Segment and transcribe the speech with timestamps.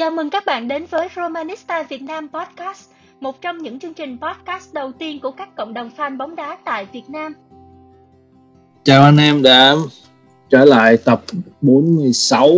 [0.00, 2.90] Chào mừng các bạn đến với Romanista Việt Nam Podcast,
[3.20, 6.58] một trong những chương trình podcast đầu tiên của các cộng đồng fan bóng đá
[6.64, 7.34] tại Việt Nam.
[8.84, 9.74] Chào anh em đã
[10.50, 11.22] trở lại tập
[11.60, 12.50] 46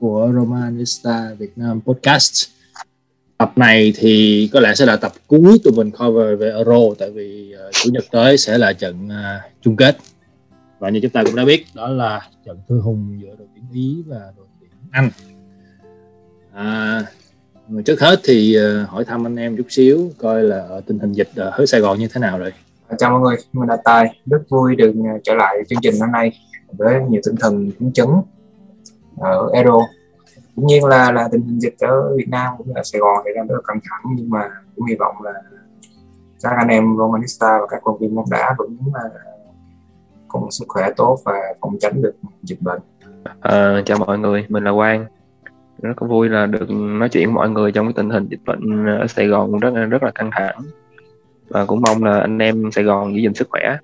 [0.00, 2.48] của Romanista Việt Nam Podcast.
[3.38, 7.10] Tập này thì có lẽ sẽ là tập cuối tụi mình cover về Euro tại
[7.10, 9.96] vì uh, chủ nhật tới sẽ là trận uh, chung kết.
[10.78, 13.64] Và như chúng ta cũng đã biết đó là trận thư hùng giữa đội tuyển
[13.72, 15.10] Ý và đội tuyển Anh
[16.52, 17.02] À,
[17.84, 21.12] trước hết thì uh, hỏi thăm anh em chút xíu coi là ở tình hình
[21.12, 22.52] dịch ở Sài Gòn như thế nào rồi.
[22.98, 26.12] Chào mọi người, mình là Tài, rất vui được ờ, trở lại chương trình hôm
[26.12, 26.32] nay
[26.72, 28.08] với nhiều tinh thần phấn chấn
[29.18, 29.78] ở Euro.
[30.56, 33.22] Cũng nhiên là là tình hình dịch ở Việt Nam cũng như ở Sài Gòn
[33.24, 35.32] thì đang rất là căng thẳng nhưng mà cũng hy vọng là
[36.42, 38.94] các anh em Romanista và các công viên bóng đá vẫn uh,
[40.28, 42.80] có một sức khỏe tốt và phòng tránh được dịch bệnh.
[43.40, 45.06] À, chào mọi người, mình là Quang
[45.82, 48.86] rất vui là được nói chuyện với mọi người trong cái tình hình dịch bệnh
[48.86, 50.56] ở Sài Gòn rất rất là căng thẳng
[51.48, 53.76] và cũng mong là anh em Sài Gòn giữ gìn sức khỏe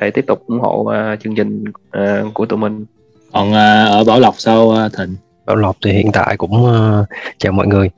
[0.00, 1.64] để tiếp tục ủng hộ uh, chương trình
[1.98, 2.84] uh, của tụi mình.
[3.32, 5.16] Còn uh, ở Bảo Lộc sao uh, Thịnh?
[5.46, 7.06] Bảo Lộc thì hiện tại cũng uh,
[7.38, 7.90] chào mọi người.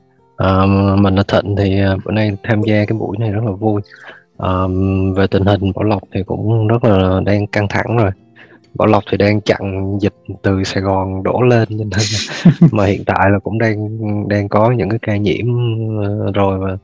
[0.43, 3.51] Uh, mình là Thịnh thì uh, bữa nay tham gia cái buổi này rất là
[3.51, 3.81] vui.
[4.43, 4.71] Uh,
[5.17, 8.11] về tình hình Bảo Lộc thì cũng rất là đang căng thẳng rồi
[8.73, 11.89] Bảo Lộc thì đang chặn dịch từ Sài Gòn đổ lên nên
[12.71, 13.87] mà hiện tại là cũng đang
[14.27, 15.45] đang có những cái ca nhiễm
[16.03, 16.77] ờ, rồi và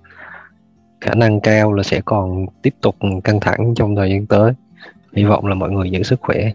[1.02, 4.54] khả năng cao là sẽ còn tiếp tục căng thẳng trong thời gian tới.
[5.14, 6.52] Hy vọng là mọi người giữ sức khỏe.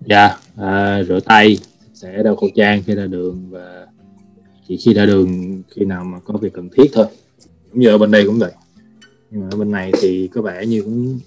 [0.00, 1.58] Dạ à, rửa tay
[1.94, 3.86] sẽ đeo khẩu trang khi ra đường và
[4.68, 7.06] chỉ khi ra đường khi nào mà có việc cần thiết thôi.
[7.70, 8.52] Cũng như ở bên đây cũng vậy.
[9.30, 11.18] Nhưng mà ở bên này thì có vẻ như cũng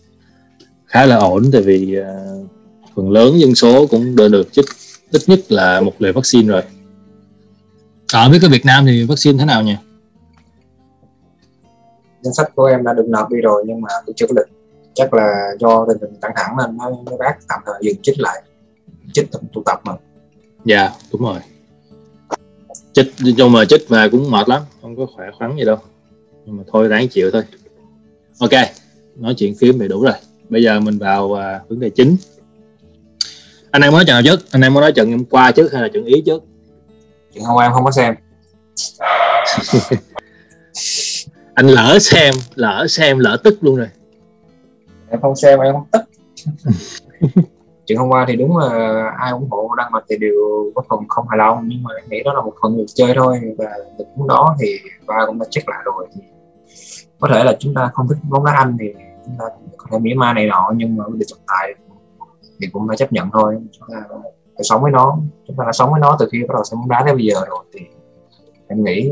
[0.89, 2.49] khá là ổn tại vì uh,
[2.95, 4.65] phần lớn dân số cũng đã được chích
[5.11, 6.61] ít nhất là một liều vaccine rồi.
[8.13, 9.75] Ở biết cái Việt Nam thì vaccine thế nào nhỉ?
[12.21, 14.55] Danh sách của em đã được nộp đi rồi nhưng mà tôi chưa có lịch.
[14.93, 18.43] Chắc là do tình hình căng thẳng nên mấy bác tạm thời dừng chích lại
[19.13, 19.93] chích tụ tập mà.
[20.65, 21.39] Dạ yeah, đúng rồi.
[22.93, 25.77] Chích trong mà chích mà cũng mệt lắm không có khỏe khoắn gì đâu.
[26.45, 27.43] Nhưng mà thôi ráng chịu thôi.
[28.39, 28.51] Ok
[29.15, 30.13] nói chuyện phím thì đủ rồi
[30.49, 32.17] bây giờ mình vào uh, vấn đề chính.
[33.71, 34.51] Anh em nói trận nào trước?
[34.51, 36.43] Anh em muốn nói trận hôm qua trước hay là trận ý trước?
[37.33, 38.15] Trận hôm qua em không có xem.
[41.53, 43.89] Anh lỡ xem lỡ xem lỡ tức luôn rồi.
[45.09, 46.01] Em không xem em không tức.
[47.85, 50.33] Chuyện hôm qua thì đúng là ai ủng hộ đăng mạch thì đều
[50.75, 53.13] có phần không hài lòng nhưng mà em nghĩ đó là một phần được chơi
[53.15, 53.39] thôi.
[53.57, 56.21] Và tình huống đó thì ba cũng đã check lại rồi thì
[57.19, 58.93] có thể là chúng ta không thích bóng đá anh thì
[59.29, 59.45] chúng ta
[59.77, 61.75] có thể mỉa mai này nọ nhưng mà vấn trọng tài
[62.59, 63.57] thì cũng phải chấp nhận thôi.
[63.71, 64.03] Chúng ta
[64.55, 65.17] phải sống với nó.
[65.47, 67.25] Chúng ta đã sống với nó từ khi bắt đầu xem bóng đá tới bây
[67.25, 67.79] giờ rồi thì
[68.67, 69.11] em nghĩ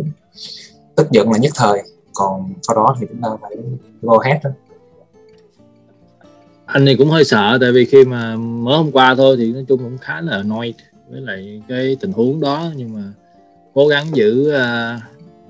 [0.96, 1.84] tức giận là nhất thời.
[2.14, 3.52] Còn sau đó thì chúng ta phải
[4.02, 4.54] go hết thôi.
[6.66, 9.66] Anh thì cũng hơi sợ tại vì khi mà mới hôm qua thôi thì nói
[9.68, 10.74] chung cũng khá là noi
[11.10, 12.72] với lại cái tình huống đó.
[12.76, 13.02] Nhưng mà
[13.74, 15.02] cố gắng giữ uh,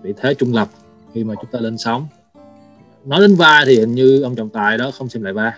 [0.01, 0.67] vị thế trung lập
[1.13, 2.07] khi mà chúng ta lên sóng
[3.07, 5.53] nói đến va thì hình như ông trọng tài đó không xem lại va.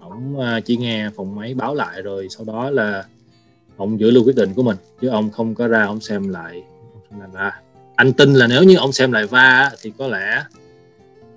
[0.00, 3.04] Ông à, chỉ nghe phòng máy báo lại rồi sau đó là
[3.76, 6.62] ông giữ lưu quyết định của mình, chứ ông không có ra ông xem lại
[7.20, 7.52] là va.
[7.96, 10.44] Anh tin là nếu như ông xem lại va thì có lẽ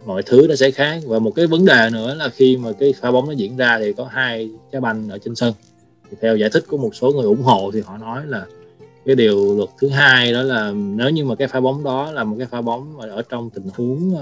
[0.06, 1.02] mọi thứ nó sẽ khác.
[1.06, 3.80] Và một cái vấn đề nữa là khi mà cái pha bóng nó diễn ra
[3.80, 5.54] thì có hai trái banh ở trên sân.
[6.12, 8.46] Thì theo giải thích của một số người ủng hộ thì họ nói là
[9.06, 12.24] cái điều luật thứ hai đó là nếu như mà cái pha bóng đó là
[12.24, 14.16] một cái pha bóng mà ở trong tình huống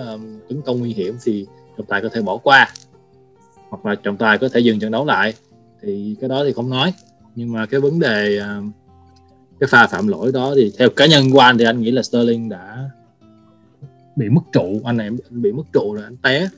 [0.49, 1.45] tấn công nguy hiểm thì
[1.77, 2.73] trọng tài có thể bỏ qua,
[3.69, 5.33] hoặc là trọng tài có thể dừng trận đấu lại.
[5.81, 6.93] Thì cái đó thì không nói.
[7.35, 8.41] Nhưng mà cái vấn đề
[9.59, 12.03] cái pha phạm lỗi đó thì theo cá nhân của anh thì anh nghĩ là
[12.03, 12.89] Sterling đã
[14.15, 16.49] bị mất trụ, anh này bị mất trụ rồi, anh té.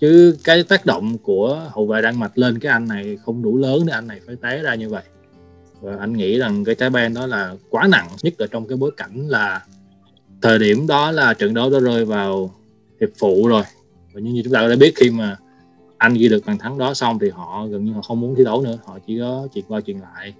[0.00, 3.56] Chứ cái tác động của hậu vệ đan mạch lên cái anh này không đủ
[3.56, 5.02] lớn để anh này phải té ra như vậy
[5.80, 8.76] và anh nghĩ rằng cái trái ban đó là quá nặng nhất ở trong cái
[8.76, 9.64] bối cảnh là
[10.42, 12.50] thời điểm đó là trận đấu đã rơi vào
[13.00, 13.62] hiệp phụ rồi.
[14.12, 15.36] Và như chúng ta đã biết khi mà
[15.98, 18.44] anh ghi được bàn thắng đó xong thì họ gần như họ không muốn thi
[18.44, 20.34] đấu nữa họ chỉ có chuyện qua chuyện lại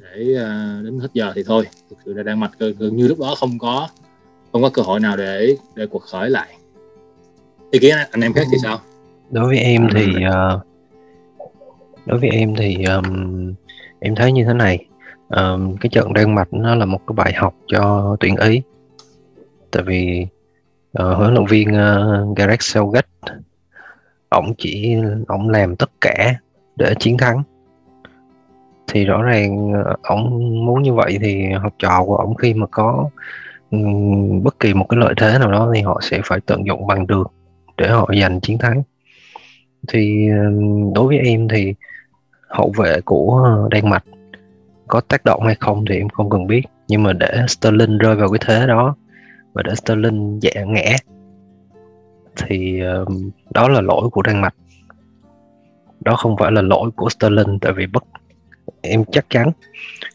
[0.00, 1.66] để uh, đến hết giờ thì thôi.
[1.90, 3.88] Thực sự là đang mặt gần như lúc đó không có
[4.52, 6.56] không có cơ hội nào để để cuộc khởi lại.
[7.70, 8.80] Ý kiến anh em khác thì sao?
[9.30, 10.62] Đối với em thì uh,
[12.06, 13.54] đối với em thì um,
[14.02, 14.86] em thấy như thế này
[15.28, 18.62] um, cái trận Đan Mạch nó là một cái bài học cho tuyển Ý.
[19.70, 20.26] Tại vì
[21.02, 23.08] uh, huấn luyện viên uh, Gareth Southgate
[24.28, 24.96] ổng chỉ
[25.28, 26.34] ổng làm tất cả
[26.76, 27.42] để chiến thắng.
[28.86, 29.72] Thì rõ ràng
[30.02, 33.08] ông ổng muốn như vậy thì học trò của ổng khi mà có
[34.42, 37.06] bất kỳ một cái lợi thế nào đó thì họ sẽ phải tận dụng bằng
[37.06, 37.32] được
[37.76, 38.82] để họ giành chiến thắng.
[39.88, 40.28] Thì
[40.94, 41.74] đối với em thì
[42.52, 44.04] hậu vệ của ờ, Đan Mạch
[44.86, 46.62] có tác động hay không thì em không cần biết.
[46.88, 48.96] Nhưng mà để Sterling rơi vào cái thế đó
[49.52, 50.96] và để Sterling dạ ngã
[52.36, 52.80] thì
[53.50, 54.54] đó là lỗi của Đan Mạch.
[56.00, 58.04] Đó không phải là lỗi của Sterling tại vì bất,
[58.80, 59.50] em chắc chắn,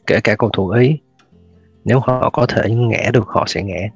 [0.07, 0.97] kể cả cầu thủ Ý,
[1.85, 3.87] nếu họ có thể ngã được họ sẽ ngã,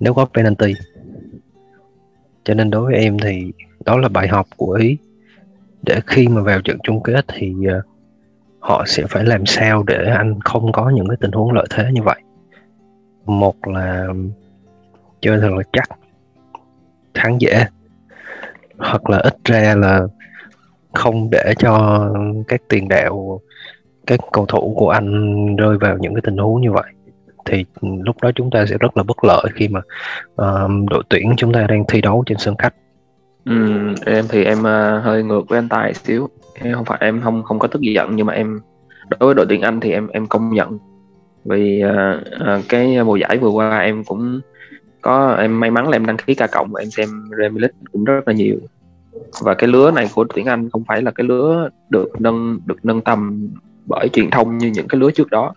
[0.00, 0.74] nếu có penalty.
[2.44, 3.52] Cho nên đối với em thì
[3.84, 4.96] đó là bài học của Ý
[5.86, 7.82] để khi mà vào trận chung kết thì ờ,
[8.60, 11.84] họ sẽ phải làm sao để anh không có những cái tình huống lợi thế
[11.92, 12.20] như vậy?
[13.26, 14.06] Một là
[15.20, 15.88] chơi thật là chắc
[17.14, 17.66] thắng dễ.
[18.78, 20.02] Hoặc là ít ra là
[20.94, 22.04] không để cho
[22.48, 23.40] các tiền đạo
[24.06, 26.92] các cầu thủ của anh rơi vào những cái tình huống như vậy.
[27.44, 29.80] Thì lúc đó chúng ta sẽ rất là bất lợi khi mà
[30.36, 32.74] ờ, đội tuyển chúng ta đang thi đấu trên sân khách.
[33.44, 33.54] Ừ,
[34.06, 36.28] em thì em uh, hơi ngược với anh Tài xíu.
[36.54, 38.60] Em không phải em không không có tức giận nhưng mà em
[39.10, 40.78] đối với đội tuyển Anh thì em em công nhận.
[41.44, 42.20] Vì uh,
[42.58, 44.40] uh, cái mùa giải vừa qua em cũng
[45.00, 47.76] có em may mắn là em đăng ký ca cộng và em xem Premier League
[47.92, 48.56] cũng rất là nhiều.
[49.42, 52.84] Và cái lứa này của tuyển Anh không phải là cái lứa được nâng được
[52.84, 53.48] nâng tầm
[53.86, 55.54] bởi truyền thông như những cái lứa trước đó.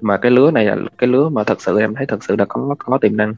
[0.00, 2.44] Mà cái lứa này là cái lứa mà thật sự em thấy thật sự là
[2.44, 3.34] có có tiềm năng.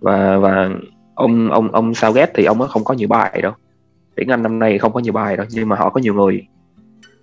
[0.00, 0.70] Và và
[1.18, 3.52] ông ông ông Southgate thì ông ấy không có nhiều bài đâu.
[4.16, 6.46] Tuyển Anh năm nay không có nhiều bài đâu nhưng mà họ có nhiều người.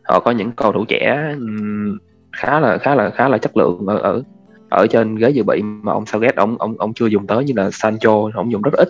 [0.03, 1.35] Họ có những cầu thủ trẻ
[2.31, 4.23] khá là khá là khá là chất lượng ở ở
[4.69, 7.53] ở trên ghế dự bị mà ông Southgate ông ông ông chưa dùng tới như
[7.55, 8.89] là Sancho ông dùng rất ít.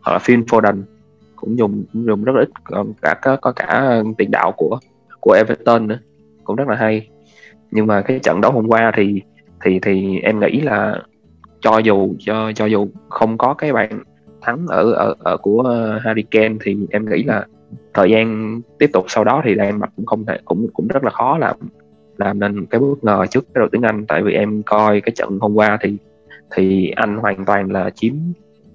[0.00, 0.82] Hoặc là Phil Foden
[1.36, 4.78] cũng dùng cũng dùng rất ít còn cả có, có cả tiền đạo của
[5.20, 5.98] của Everton nữa
[6.44, 7.08] cũng rất là hay.
[7.70, 9.22] Nhưng mà cái trận đấu hôm qua thì
[9.64, 11.02] thì thì em nghĩ là
[11.60, 14.02] cho dù cho cho dù không có cái bàn
[14.46, 17.46] thắng ở ở ở của ờ, Harry Kane thì em nghĩ là
[17.94, 21.04] thời gian tiếp tục sau đó thì Đan Mạch cũng không thể, cũng cũng rất
[21.04, 21.56] là khó làm
[22.18, 24.06] làm nên cái bất ngờ trước cái đội tuyển Anh.
[24.06, 25.96] Tại vì em coi cái trận hôm qua thì
[26.54, 28.14] thì Anh hoàn toàn là chiếm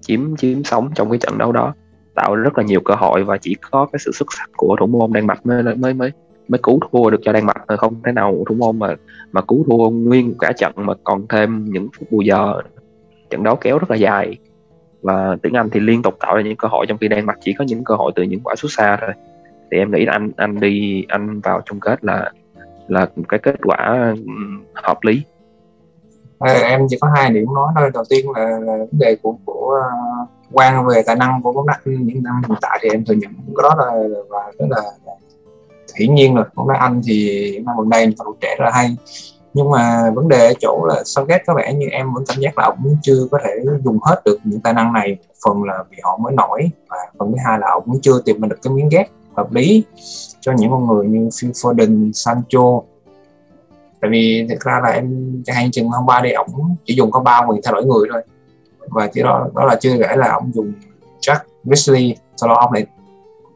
[0.02, 1.74] chiếm chiếm sóng trong cái trận đấu đó,
[2.16, 4.88] tạo rất là nhiều cơ hội và chỉ có cái sự xuất sắc của thủ
[4.88, 6.12] môn Đan Mạch mới mới mới
[6.48, 8.96] mới cứu thua được cho Đan Mạch không thể nào thủ môn mà
[9.32, 12.62] mà cứu thua nguyên cả trận mà còn thêm những phút bù giờ.
[13.30, 14.38] Trận đấu kéo rất là dài
[15.02, 17.38] và tiếng Anh thì liên tục tạo ra những cơ hội trong khi Đan Mạch
[17.42, 19.10] chỉ có những cơ hội từ những quả sút xa thôi.
[19.72, 22.32] Thì em nghĩ là anh anh đi anh vào chung kết là
[22.88, 24.14] là một cái kết quả
[24.74, 25.22] hợp lý.
[26.40, 27.92] À, em chỉ có hai điểm nói thôi.
[27.94, 31.52] Đầu tiên là, là vấn đề của của ờ, uh, quan về tài năng của
[31.52, 31.80] bóng đá.
[31.86, 33.92] Những năm hiện tại thì em thừa nhận cái đó là
[34.30, 34.82] và rất là,
[36.00, 36.46] hiển nhiên rồi.
[36.56, 38.96] Bóng đá Anh thì năm gần đây cầu trẻ rất là hay
[39.54, 42.58] nhưng mà vấn đề ở chỗ là Southgate có vẻ như em vẫn cảm giác
[42.58, 43.50] là ông chưa có thể
[43.84, 45.18] dùng hết được những tài năng này.
[45.46, 48.58] Phần là vì họ mới nổi và phần thứ hai là ông chưa tìm được
[48.62, 49.84] cái miếng ghép hợp lý
[50.40, 52.82] cho những con người như Phil Foden, Sancho.
[54.02, 57.12] Tại vì thực ra là em chẳng hạn chừng hôm ba đi ổng chỉ dùng
[57.12, 58.22] có ba quyền thay đổi người thôi.
[58.90, 60.74] Và chỉ đó đó là chưa kể là ông dùng
[61.22, 62.86] Jack Wesley sau đó ông lại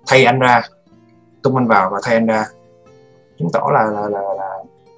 [0.08, 0.62] thay anh ra
[1.42, 2.46] tung anh vào và thay anh ra.
[3.40, 4.45] Chứng tỏ là là, là, là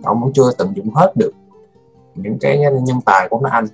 [0.03, 1.31] ông cũng chưa tận dụng hết được
[2.15, 3.65] những cái nhân tài của nó anh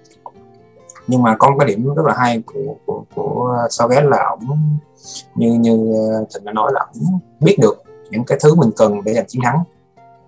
[1.07, 4.57] nhưng mà có một cái điểm rất là hay của của, của Southgate là ổng
[5.35, 9.03] như như ờ, Thịnh đã nói là ổng biết được những cái thứ mình cần
[9.05, 9.63] để giành chiến thắng.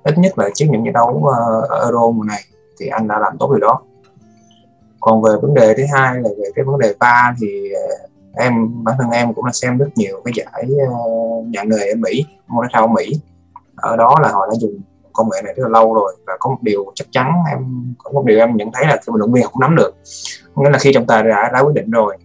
[0.03, 2.41] Ít nhất là trước những trận đấu uh, ở Euro mùa này
[2.79, 3.81] thì anh đã làm tốt điều đó.
[4.99, 8.83] Còn về vấn đề thứ hai là về cái vấn đề ba thì ờ, em
[8.83, 12.25] bản thân em cũng là xem rất nhiều cái giải uh, dạng nghề ở Mỹ
[12.47, 13.19] môn thể thao Mỹ.
[13.75, 14.81] Ở đó là họ đã dùng
[15.15, 18.11] công nghệ này rất là lâu rồi và có một điều chắc chắn em, có
[18.11, 19.95] một điều em nhận thấy là cái vận động viên không nắm được.
[20.55, 22.17] Nghĩa là khi trọng tài đã đã quyết định rồi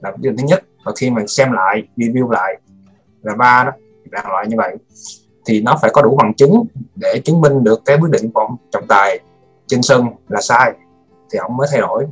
[0.00, 2.60] là điều thứ nhất và khi mình xem lại, review lại
[3.22, 3.72] là ba đó,
[4.10, 4.76] là loại như vậy
[5.46, 8.40] thì nó phải có đủ bằng chứng để chứng minh được cái quyết định của
[8.40, 9.20] ông trọng tài
[9.66, 10.72] trên sân là sai
[11.32, 12.06] thì ông mới thay đổi.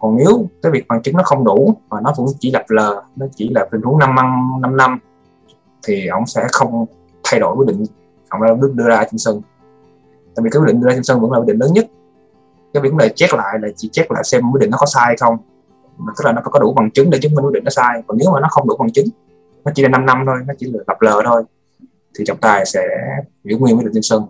[0.00, 3.02] Còn nếu cái việc bằng chứng nó không đủ và nó cũng chỉ lập lờ
[3.16, 4.98] nó chỉ là tình huống năm năm năm năm
[5.86, 6.86] thì ông sẽ không
[7.24, 7.84] thay đổi quyết định
[8.28, 9.40] ông đã đưa ra trên sân
[10.36, 11.86] tại vì cái quyết định đưa ra trên sân vẫn là quyết định lớn nhất.
[12.74, 15.16] Cái vấn đề check lại là chỉ check lại xem quyết định nó có sai
[15.20, 15.36] không.
[15.98, 17.70] Mà tức là nó phải có đủ bằng chứng để chứng minh quyết định nó
[17.70, 18.02] sai.
[18.06, 19.06] Còn nếu mà nó không đủ bằng chứng
[19.64, 21.42] nó chỉ là 5 năm thôi nó chỉ là lập lờ thôi
[22.18, 22.80] thì trọng tài sẽ
[23.44, 24.22] giữ nguyên quyết định trên sân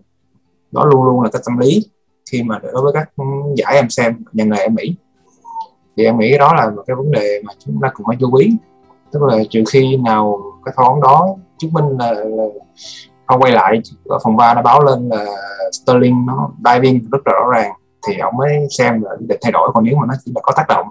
[0.72, 1.86] đó luôn luôn là cái tâm lý
[2.30, 3.10] khi mà đối với các
[3.56, 4.96] giải em xem nhà nghề em Mỹ.
[5.96, 8.34] Thì em nghĩ đó là một cái vấn đề mà chúng ta cũng phải chú
[8.34, 8.56] ý.
[9.12, 12.44] Tức là trừ khi nào cái phán đó chứng minh là, là
[13.32, 15.26] ông quay lại ở phòng va đã báo lên là
[15.72, 17.72] Sterling nó diving rất là rõ ràng.
[18.08, 20.52] Thì ông mới xem là để thay đổi còn nếu mà nó chỉ là có
[20.56, 20.86] tác động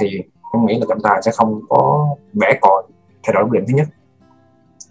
[0.00, 0.22] thì
[0.54, 2.82] em nghĩ là trọng tài sẽ không có vẽ còi
[3.22, 3.88] thay đổi quyết định thứ nhất.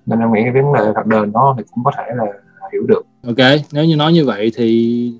[0.05, 2.25] Nên em nghĩ cái vấn đề thật đền đó thì cũng có thể là
[2.73, 3.01] hiểu được.
[3.27, 5.13] Ok nếu như nói như vậy thì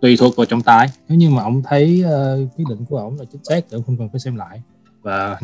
[0.00, 0.86] tùy thuộc vào trọng tài.
[1.08, 3.82] Nếu như mà ông thấy uh, quyết định của ông là chính xác thì ông
[3.86, 4.62] không cần phải xem lại
[5.02, 5.38] và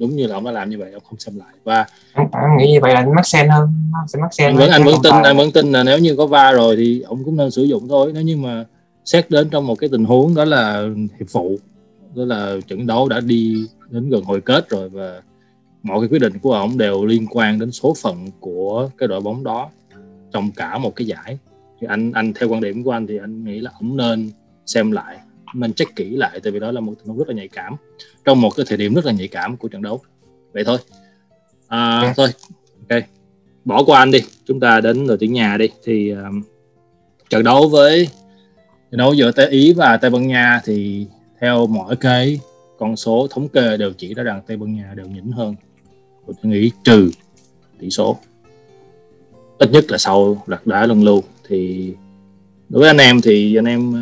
[0.00, 1.54] đúng như là ông đã làm như vậy ông không xem lại.
[1.64, 3.68] Và anh, anh nghĩ như vậy là mắc sen hơn
[4.08, 6.26] sẽ mắc sen anh vẫn anh vẫn tin anh vẫn tin là nếu như có
[6.26, 8.10] va rồi thì ông cũng nên sử dụng thôi.
[8.14, 8.64] Nếu như mà
[9.04, 10.86] xét đến trong một cái tình huống đó là
[11.18, 11.58] hiệp phụ
[12.14, 15.22] đó là trận đấu đã đi đến gần hồi kết rồi và
[15.82, 19.20] mọi cái quyết định của ông đều liên quan đến số phận của cái đội
[19.20, 19.68] bóng đó
[20.32, 21.38] trong cả một cái giải.
[21.80, 24.30] Thì anh anh theo quan điểm của anh thì anh nghĩ là ông nên
[24.66, 25.18] xem lại
[25.54, 27.76] nên check kỹ lại tại vì đó là một tình huống rất là nhạy cảm.
[28.24, 30.00] Trong một cái thời điểm rất là nhạy cảm của trận đấu.
[30.52, 30.78] Vậy thôi.
[31.68, 32.16] À, yeah.
[32.16, 32.28] thôi.
[32.88, 33.02] Ok.
[33.64, 34.18] Bỏ qua anh đi.
[34.46, 35.68] Chúng ta đến đội tuyển nhà đi.
[35.84, 36.42] Thì um,
[37.30, 38.08] trận đấu với
[38.90, 41.06] trận đấu giữa Tây Ý và Tây Ban Nha thì
[41.40, 42.40] theo mọi cái
[42.78, 45.54] con số thống kê đều chỉ ra rằng Tây Ban Nha đều nhỉnh hơn.
[46.26, 47.10] Đội tuyển Ý trừ
[47.78, 48.18] tỷ số.
[49.58, 51.22] Ít nhất là sau lật đá luân lưu.
[51.48, 51.92] Thì
[52.68, 53.92] đối với anh em thì anh em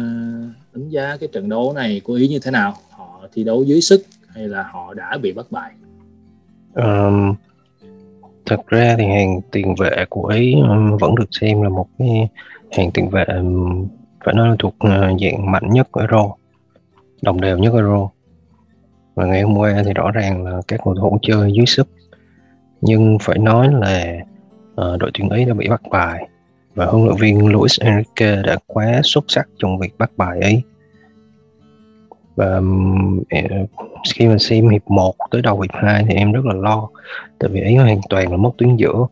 [0.75, 2.75] đánh giá cái trận đấu này của ý như thế nào?
[2.90, 5.72] Họ thi đấu dưới sức hay là họ đã bị bất bại?
[6.75, 7.34] Um,
[8.46, 10.54] thật ra thì hàng tiền vệ của ý
[11.00, 12.28] vẫn được xem là một cái
[12.72, 13.25] hàng tiền vệ
[14.25, 16.34] phải nói là thuộc ờ, dạng mạnh nhất ở Euro
[17.22, 18.08] đồng đều nhất ở Euro
[19.14, 21.88] và ngày hôm qua thì rõ ràng là các cầu thủ chơi dưới sức.
[22.80, 24.16] Nhưng phải nói là
[24.70, 26.28] uh, đội tuyển Ý đã bị bắt bài
[26.78, 30.62] và huấn luyện viên Luis Enrique đã quá xuất sắc trong việc bắt bài ấy.
[32.37, 32.61] Và
[34.14, 36.88] khi mà xem hiệp 1 tới đầu hiệp 2 thì em rất là lo
[37.38, 39.06] tại vì ấy hoàn toàn là mất tuyến giữa.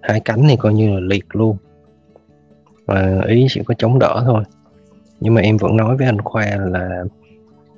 [0.00, 1.56] Hai cánh thì coi như là liệt luôn.
[2.86, 4.44] Và ý chỉ có chống đỡ thôi.
[5.20, 7.04] Nhưng mà em vẫn nói với anh khoa là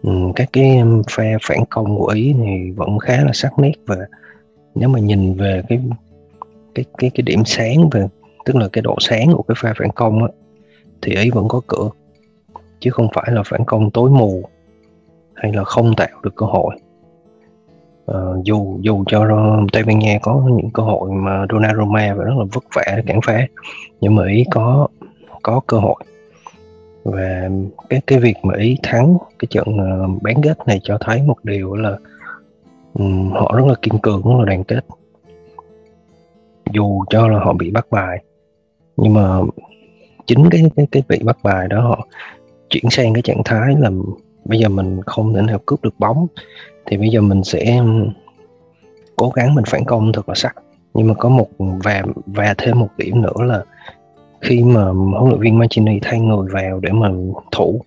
[0.02, 3.96] um, các cái pha phản công của ý thì vẫn khá là sắc nét và
[4.74, 5.80] nếu mà nhìn về cái
[6.74, 8.06] cái cái cái điểm sáng về
[8.46, 10.28] tức là cái độ sáng của cái pha phản công á
[11.02, 11.90] thì ấy vẫn có cửa.
[12.80, 14.42] Chứ không phải là phản công tối mù
[15.34, 16.76] hay là không tạo được cơ hội.
[18.06, 19.26] À, dù dù cho
[19.72, 23.02] Tây Ban Nha có những cơ hội mà Donnarumma và rất là vất vả để
[23.06, 23.46] cản phá
[24.00, 24.88] nhưng mà ý có
[25.42, 26.04] có cơ hội.
[27.04, 27.48] Và
[27.88, 31.36] cái cái việc mà ý thắng cái trận ờ, bán kết này cho thấy một
[31.42, 31.98] điều là
[32.94, 34.80] um, họ rất là kiên cường rất là đoàn kết.
[36.72, 38.24] Dù cho là họ bị bắt bài
[38.96, 39.40] nhưng mà
[40.26, 42.06] chính cái cái cái bị bắt bài đó họ
[42.70, 43.90] chuyển sang cái trạng thái là
[44.44, 46.26] bây giờ mình không thể nào cướp được bóng.
[46.86, 47.82] Thì bây giờ mình sẽ
[49.16, 50.56] cố gắng mình phản công thật là sắc
[50.96, 53.62] nhưng mà có một và và thêm một điểm nữa là
[54.40, 57.10] khi mà huấn luyện viên Mancini thay người vào để mà
[57.52, 57.80] thủ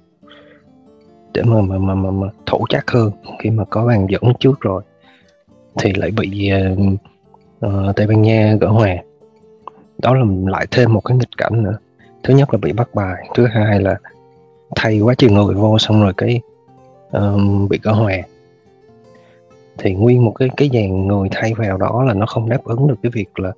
[1.33, 3.11] để mà mà mà, mà, mà thủ chắc hơn
[3.43, 4.83] khi mà có bàn dẫn trước rồi
[5.79, 6.51] thì lại bị
[7.65, 8.95] uh, Tây Ban Nha gỡ hòa
[10.01, 11.77] đó là lại thêm một cái nghịch cảnh nữa.
[12.23, 13.97] Thứ nhất là bị bắt bài thứ hai là
[14.75, 16.41] thay quá trời người vô xong rồi cái
[17.11, 18.15] um, bị cỡ hòa
[19.77, 22.87] thì nguyên một cái cái dàn người thay vào đó là nó không đáp ứng
[22.87, 23.51] được cái việc là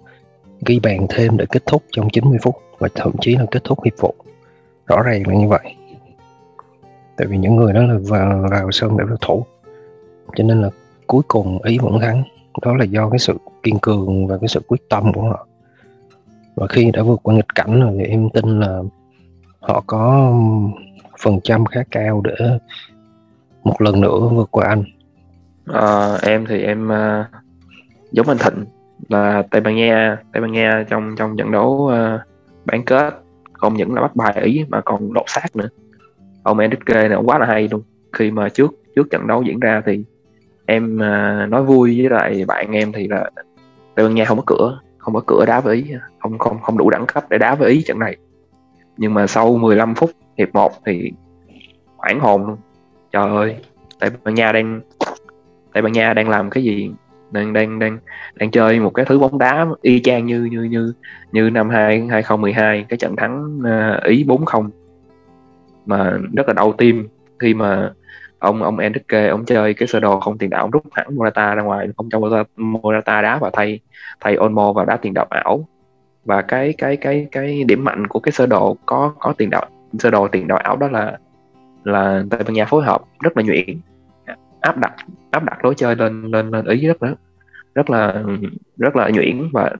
[0.65, 3.83] ghi bàn thêm để kết thúc trong 90 phút và thậm chí là kết thúc
[3.83, 4.13] hiệp phụ
[4.88, 5.75] rõ ràng là như vậy.
[7.17, 9.45] Tại vì những người đó là vào, vào sân để thủ.
[10.36, 10.69] Cho nên là
[11.07, 12.24] cuối cùng ý vẫn thắng.
[12.62, 15.48] Đó là do cái sự kiên cường và cái sự quyết tâm của họ
[16.55, 18.81] và khi đã vượt qua nghịch cảnh rồi thì em tin là
[19.60, 20.34] họ có
[21.20, 22.60] phần trăm khá cao để
[23.63, 24.84] một lần nữa vượt qua anh.
[25.74, 27.25] À, em thì em uh,
[28.12, 28.65] giống anh Thịnh
[29.10, 32.22] là Tây Ban Nha Tây Ban Nha trong trong trận đấu uh,
[32.65, 33.13] bán kết
[33.53, 35.70] không những là bắt bài ý mà còn đột xác nữa.
[36.43, 37.81] Ông Enrique này quá là hay luôn.
[38.13, 40.03] Khi mà trước trước trận đấu diễn ra thì
[40.65, 43.29] em uh, nói vui với lại bạn em thì là
[43.96, 46.77] Tây Ban Nha không có cửa không có cửa đá với ý không không không
[46.77, 48.17] đủ đẳng cấp để đá với ý trận này.
[48.98, 51.12] Nhưng mà sau 15 phút hiệp 1 thì
[51.98, 52.58] hoảng hồn luôn.
[53.12, 53.55] Trời ơi
[54.00, 54.81] Tây Ban Nha đang
[55.74, 56.91] Tây Ban Nha đang làm cái gì?
[57.31, 57.98] Đang đang đang
[58.36, 60.93] đang chơi một cái thứ bóng đá y chang như như như
[61.31, 64.70] như năm 2 2012 cái trận thắng uh, ý 4-0
[65.86, 67.08] mà rất là đau tim
[67.39, 67.93] khi mà
[68.41, 71.55] ông ông Enrique ông chơi cái sơ đồ không tiền đạo ông rút hẳn Morata
[71.55, 73.79] ra ngoài không cho Morata, Morata đá và thay
[74.19, 75.67] thay Olmo vào đá tiền đạo ảo.
[76.25, 79.65] Và cái cái cái cái điểm mạnh của cái sơ đồ có có tiền đạo
[80.00, 81.17] sơ đồ tiền đạo ảo đó là
[81.83, 83.79] là Tây Ban Nha phối hợp rất là nhuyễn.
[84.62, 84.93] Áp đặt
[85.31, 87.13] áp đặt lối chơi lên lên lên ý rất là
[87.75, 88.24] rất là
[88.77, 89.71] rất là nhuyễn và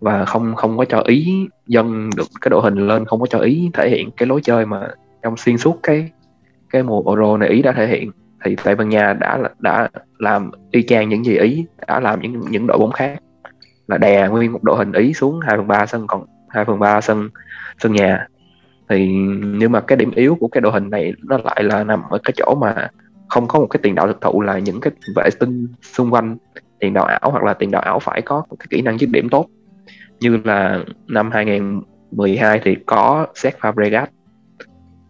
[0.00, 3.38] và không không có cho ý dân được cái đội hình lên không có cho
[3.38, 4.88] ý thể hiện cái lối chơi mà
[5.22, 6.10] trong xuyên suốt cái
[6.76, 8.10] cái mùa Euro này ý đã thể hiện,
[8.44, 12.40] thì Tây Ban Nha đã đã làm y chang những gì ý, đã làm những
[12.50, 13.18] những đội bóng khác.
[13.88, 16.78] Là đè nguyên một đội hình ý xuống 2 phần ba sân, còn 2 phần
[16.78, 17.28] ba sân
[17.78, 18.26] sân nhà.
[18.88, 19.08] Thì
[19.58, 22.18] nhưng mà cái điểm yếu của cái đội hình này nó lại là nằm ở
[22.24, 22.88] cái chỗ mà
[23.28, 26.36] không có một cái tiền đạo thực thụ là những cái vệ tinh xung quanh
[26.78, 29.28] tiền đạo ảo, hoặc là tiền đạo ảo phải có cái kỹ năng dứt điểm
[29.28, 29.46] tốt.
[30.20, 34.06] Như là năm 2012 thì có Seth Fabregas,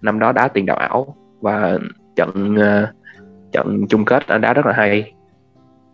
[0.02, 1.78] năm đó đá tiền đạo ảo và
[2.16, 2.92] trận ờ,
[3.52, 5.12] trận chung kết đã đá rất là hay.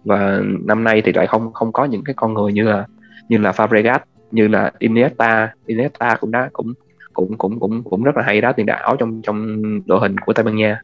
[0.05, 2.87] Và năm nay thì lại không không có những cái con người như là
[3.29, 3.99] như là Fabregas,
[4.31, 5.55] như là Iniesta.
[5.67, 6.73] Iniesta cũng đá, cũng
[7.13, 10.33] cũng cũng cũng cũng rất là hay đá tiền đạo trong trong đội hình của
[10.33, 10.81] Tây Ban Nha.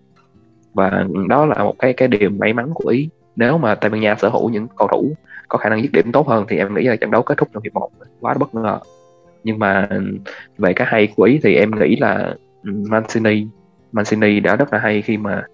[0.75, 3.09] Và đó là một cái cái điều may mắn của ý.
[3.37, 5.12] Nếu mà Tây Ban Nha sở hữu những cầu thủ
[5.49, 7.49] có khả năng dứt điểm tốt hơn thì em nghĩ là trận đấu kết thúc
[7.53, 8.79] trong hiệp một quá bất ngờ.
[9.45, 9.88] Nhưng mà
[10.59, 12.35] về cái hay của ý thì em nghĩ là
[12.65, 13.47] ừ, Mancini
[13.92, 15.45] Mancini đã rất là hay khi mà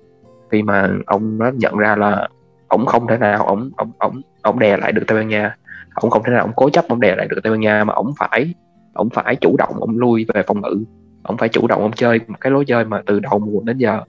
[0.50, 2.28] khi mà ông nó nhận ra là
[2.68, 5.56] ông không thể nào ông ông ông ông đè lại được Tây Ban Nha.
[5.94, 7.94] Ông không thể nào ông cố chấp ông đè lại được Tây Ban Nha mà
[7.94, 8.54] ông phải
[8.92, 10.84] ông phải chủ động ông lui về phòng ngự.
[11.22, 13.78] Ông phải chủ động ông chơi một cái lối chơi mà từ đầu mùa đến
[13.78, 14.00] giờ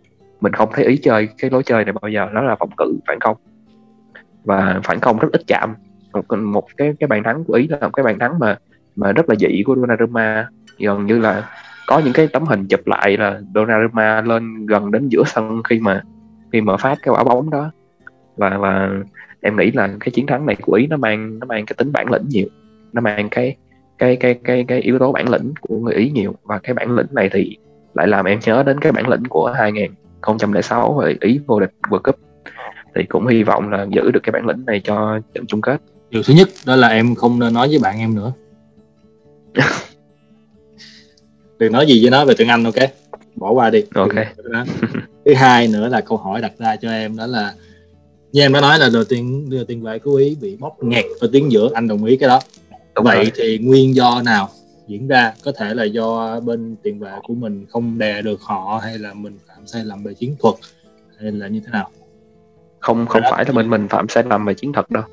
[0.42, 2.98] mình không thấy ý chơi cái lối chơi này bao giờ nó là phòng cự
[3.08, 3.38] phản công.
[4.44, 5.76] Và phản công rất ít chạm.
[6.14, 8.58] Một, một cái cái bàn thắng của ý là một cái bàn thắng mà
[8.96, 10.50] mà rất là dị của Donnarumma.
[10.80, 11.50] Gần như là
[11.88, 15.80] có những cái tấm hình chụp lại là Donnarumma lên gần đến giữa sân khi
[15.80, 16.04] mà
[16.52, 17.72] khi mà phát cái quả bóng đó.
[18.38, 18.90] Và và
[19.42, 21.92] em nghĩ là cái chiến thắng này của ý nó mang nó mang cái tính
[21.92, 22.48] bản lĩnh nhiều.
[22.94, 23.56] Nó mang cái
[23.98, 26.36] cái cái cái cái yếu tố bản lĩnh của người ý nhiều.
[26.44, 27.58] Và cái bản lĩnh này thì
[27.94, 32.02] lại làm em nhớ đến cái bản lĩnh của 2006 về ý vô địch World
[32.02, 32.16] Cup.
[32.96, 35.82] Thì cũng hy vọng là giữ được cái bản lĩnh này cho trận chung kết.
[36.10, 38.34] Điều thứ nhất đó là em không nên nói với bạn em nữa
[41.60, 42.76] đừng nói gì với nó về tiếng Anh ok?
[43.36, 43.84] Bỏ qua đi.
[43.94, 44.14] Ok.
[45.26, 47.54] Thứ hai nữa là câu hỏi đặt ra cho em đó là
[48.32, 51.06] như em đã nói là đầu tiên đưa tiền vệ của ý bị bóp nghẹt
[51.20, 52.40] ở tiếng giữa anh đồng ý cái đó.
[52.96, 53.32] Đúng vậy rồi.
[53.36, 54.50] thì nguyên do nào
[54.88, 55.34] diễn ra?
[55.44, 59.14] Có thể là do bên tiền vệ của mình không đè được họ hay là
[59.14, 60.56] mình phạm sai lầm về chiến thuật
[61.20, 61.90] hay là như thế nào?
[62.80, 65.04] Không không phải là mình mình phạm sai lầm về chiến thuật đâu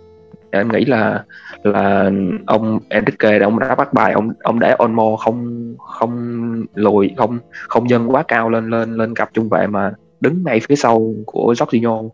[0.52, 1.24] em nghĩ là
[1.62, 2.10] là
[2.46, 7.38] ông Enrique ông đã bắt bài ông ông để Olmo không không lùi không
[7.68, 11.14] không dâng quá cao lên lên lên cặp trung vệ mà đứng ngay phía sau
[11.26, 12.08] của Jorginho.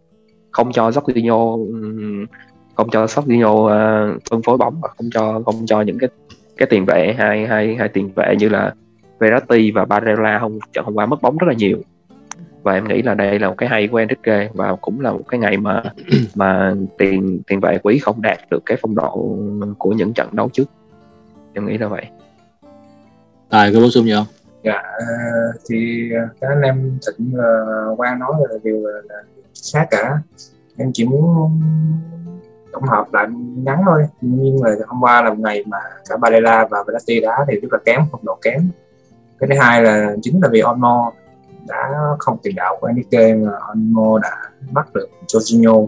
[0.51, 1.67] Không cho Jorginho
[2.75, 6.09] không cho Jorginho uh, phân phối bóng và không cho không cho những cái
[6.57, 8.75] cái tiền vệ hai hai hai tiền vệ như là
[9.21, 11.79] Verratti và Barella không trận hôm qua mất bóng rất là nhiều
[12.69, 15.23] và em nghĩ là đây là một cái hay của Enrique và cũng là một
[15.29, 15.83] cái ngày mà
[16.35, 19.37] mà tiền tiền vệ quý không đạt được cái phong độ
[19.79, 20.71] của những trận đấu trước.
[21.55, 22.05] Em nghĩ là vậy.
[23.51, 24.27] Tài có bổ sung gì không?
[24.65, 24.83] Dạ
[25.71, 26.09] thì
[26.41, 29.23] các anh em thịnh uh, qua nói là điều là, là
[29.55, 30.19] sát cả.
[30.77, 31.61] Em chỉ muốn
[32.73, 33.27] tổng hợp lại
[33.65, 34.03] ngắn thôi.
[34.21, 35.79] Nhưng mà hôm qua là một ngày mà
[36.09, 38.69] cả Barella và Verratti đá thì rất là kém phong độ kém.
[39.39, 41.13] Cái thứ hai là chính là vì Ono
[41.69, 44.37] đã không tiền đạo của Enrique mà Ono đã
[44.73, 45.87] bắt được Jorginho.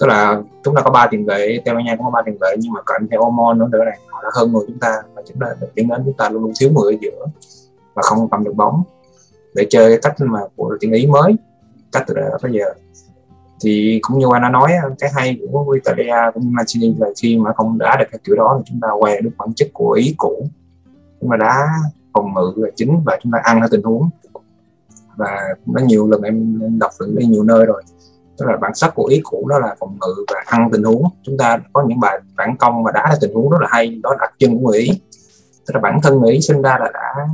[0.00, 2.36] Tức là chúng ta có ba tiền vệ Tây Ban Nha cũng có ba tiền
[2.40, 5.02] vệ, nhưng mà cạnh theo Omon nữa nữa này, họ đã hơn người chúng ta.
[5.14, 7.26] Và chúng ta dẫn đến chúng ta luôn luôn thiếu người ở giữa
[7.94, 8.82] và không cầm được bóng.
[9.54, 11.36] Để chơi cái cách mà của tiếng ý mới,
[11.92, 12.64] cách từ đó bây giờ.
[13.60, 17.38] Thì cũng như anh đã nói, cái hay của Italia cũng như Mancini là khi
[17.38, 19.90] mà không đá được cái kiểu đó thì chúng ta què được bản chất của
[19.90, 20.48] ý cũ.
[21.20, 21.68] Nhưng mà đá
[22.12, 24.10] phòng ngự là chính và chúng ta ăn ở tình huống.
[25.16, 27.82] Và nó nhiều lần em, em đọc được đi nhiều nơi rồi.
[28.38, 31.04] Tức là bản sắc của ý cũ đó là phòng ngự và ăn tình huống.
[31.22, 34.00] Chúng ta có những bài phản công và đá ra tình huống rất là hay
[34.02, 35.00] đó là đặc trưng của người ý.
[35.66, 37.26] Tức là bản thân người ý sinh ra là đã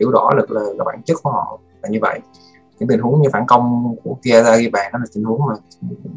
[0.00, 2.20] hiểu rõ được là, là bản chất của họ là như vậy.
[2.78, 5.40] Những tình huống như phản công của kia ra ghi bàn đó là tình huống
[5.46, 5.54] mà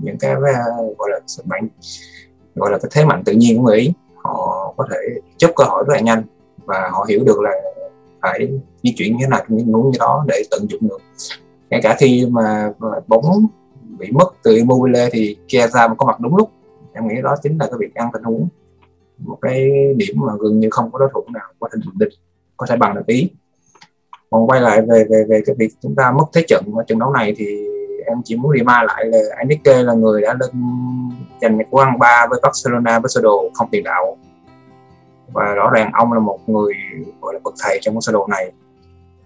[0.01, 0.41] những cái ờ,
[0.97, 1.69] gọi là bản mạnh
[2.55, 3.93] gọi là cái thế mạnh tự nhiên của người ý.
[4.15, 4.97] Họ có thể
[5.37, 6.23] chấp cơ hội rất là nhanh
[6.65, 7.51] và họ hiểu được là
[8.31, 8.47] phải
[8.83, 10.97] di chuyển như thế nào trong những huống như đó để tận dụng được.
[11.69, 12.71] Ngay cả khi mà
[13.07, 13.47] bóng
[13.99, 16.49] bị mất từ Immobile thì Chiesa có mặt đúng lúc.
[16.93, 18.47] Em nghĩ đó chính là cái việc ăn tình huống
[19.17, 22.09] một cái điểm mà gần như không có đối thủ nào có thể địch
[22.57, 23.29] có thể bằng được ý.
[24.29, 26.99] Còn quay lại về về về cái việc chúng ta mất thế trận ở trận
[26.99, 27.45] đấu này thì
[28.05, 30.51] em chỉ muốn remind lại là Enrique là người đã lên
[31.41, 34.17] giành quang ba với Barcelona với sơ đồ không tiền đạo
[35.37, 36.73] và rõ ràng ông là một người
[37.21, 38.51] gọi là bậc thầy trong cái sơ đồ này.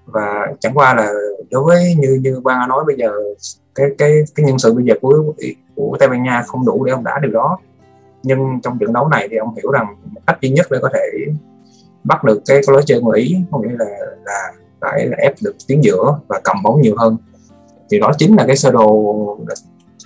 [0.05, 1.13] Và chẳng qua là
[1.51, 3.11] đối với như như ba nói bây giờ
[3.75, 5.23] cái cái cái nhân sự bây giờ của
[5.75, 7.57] của Tây Ban Nha không đủ để ông đá điều đó.
[8.23, 9.95] Nhưng trong trận đấu này thì ông hiểu rằng
[10.27, 11.09] cách duy nhất để có thể
[12.03, 13.85] bắt được cái, cái lối chơi của ý có nghĩa là
[14.25, 17.17] là phải là ép được tuyến giữa và cầm bóng nhiều hơn.
[17.91, 19.37] Thì đó chính là cái sơ đồ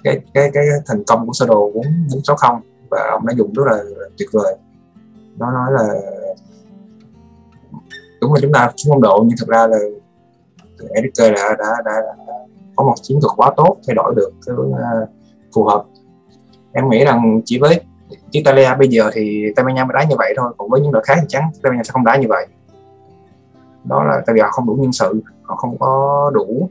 [0.03, 3.63] cái cái cái thành công của sơ đồ 4 460 và ông đã dùng rất
[3.65, 3.83] là
[4.17, 4.55] tuyệt vời
[5.37, 5.83] nó nói là
[8.21, 9.77] đúng là chúng ta xuống phong độ nhưng thực ra là
[10.93, 11.91] Enrique đã, đã, đã,
[12.25, 12.33] đã
[12.75, 15.09] có một chiến thuật quá tốt thay đổi được cái uh,
[15.55, 15.83] phù hợp.
[16.73, 17.81] Em nghĩ rằng chỉ với
[18.31, 20.91] Italia bây giờ thì Tây Ban Nha mới đá như vậy thôi còn với những
[20.91, 22.47] đội khác thì chắn Tây Ban Nha sẽ không đá như vậy.
[23.83, 26.69] Đó là tại vì họ không đủ nhân sự họ không có đủ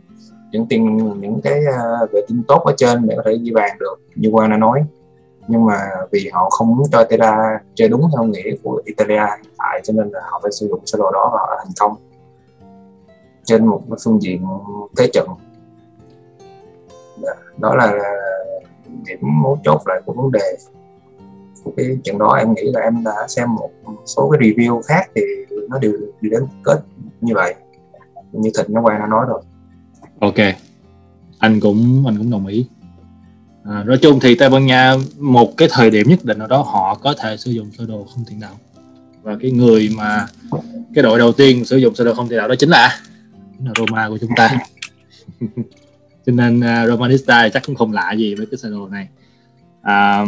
[0.50, 1.60] những tiền những cái
[2.04, 4.56] uh, vệ tinh tốt ở trên để có thể ghi bàn được như Quang đã
[4.56, 4.84] nói
[5.48, 5.78] nhưng mà
[6.12, 9.26] vì họ không muốn cho Tera chơi đúng theo nghĩa của Italia
[9.58, 11.96] tại, cho nên là họ phải sử dụng sơ đồ đó và họ thành công
[13.44, 14.46] trên một phương diện
[14.96, 15.28] thế trận.
[17.58, 17.98] Đó là
[19.04, 20.56] điểm mấu chốt lại của vấn đề
[21.64, 22.32] của cái trận đó.
[22.38, 23.70] Em nghĩ là em đã xem một
[24.06, 25.22] số cái review khác thì
[25.68, 26.80] nó đều đi đến kết
[27.20, 27.54] như vậy.
[28.32, 29.42] Như thịnh nó quay đã nói rồi.
[30.20, 30.34] Ok.
[31.38, 32.68] Anh cũng anh cũng đồng ý
[33.64, 36.62] à, nói chung thì tây ban nha một cái thời điểm nhất định nào đó
[36.62, 38.58] họ có thể sử dụng sơ đồ không tiền đạo.
[39.22, 40.26] Và cái người mà
[40.94, 42.98] cái đội đầu tiên sử dụng sơ đồ không tiền đạo đó chính là
[43.58, 44.50] chính là Roma của chúng ta.
[46.26, 49.08] Cho nên uh, Romanista chắc cũng không lạ gì với cái sơ đồ này.
[49.82, 50.24] À,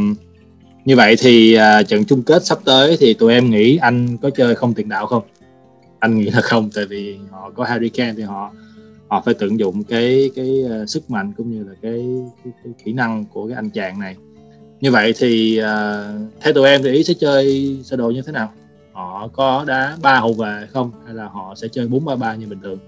[0.85, 4.31] như vậy thì uh, trận chung kết sắp tới thì tụi em nghĩ anh có
[4.31, 5.22] chơi không tiền đạo không?
[5.99, 8.53] Anh nghĩ là không tại vì họ có Harry Kane thì họ
[9.09, 12.07] họ phải tận dụng cái cái uh, sức mạnh cũng như là cái,
[12.45, 14.16] cái, cái kỹ năng của cái anh chàng này.
[14.81, 18.23] Như vậy thì ờ, uh, theo tụi em thì ý sẽ chơi sơ đồ như
[18.27, 18.53] thế nào?
[18.92, 20.90] Họ có đá ba hậu vệ không?
[21.05, 22.79] Hay là họ sẽ chơi bốn ba ba như bình thường?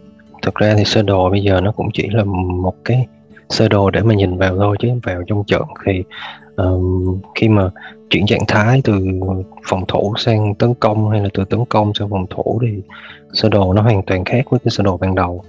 [0.42, 3.06] Thực ra thì sơ đồ bây giờ nó cũng chỉ là một cái
[3.48, 6.02] sơ đồ để mà nhìn vào thôi chứ vào trong trận thì
[6.56, 7.70] um, khi mà
[8.10, 9.00] chuyển trạng thái từ
[9.68, 12.82] phòng thủ sang tấn công hay là từ tấn công sang phòng thủ thì
[13.32, 15.44] sơ đồ nó hoàn toàn khác với cái sơ đồ ban đầu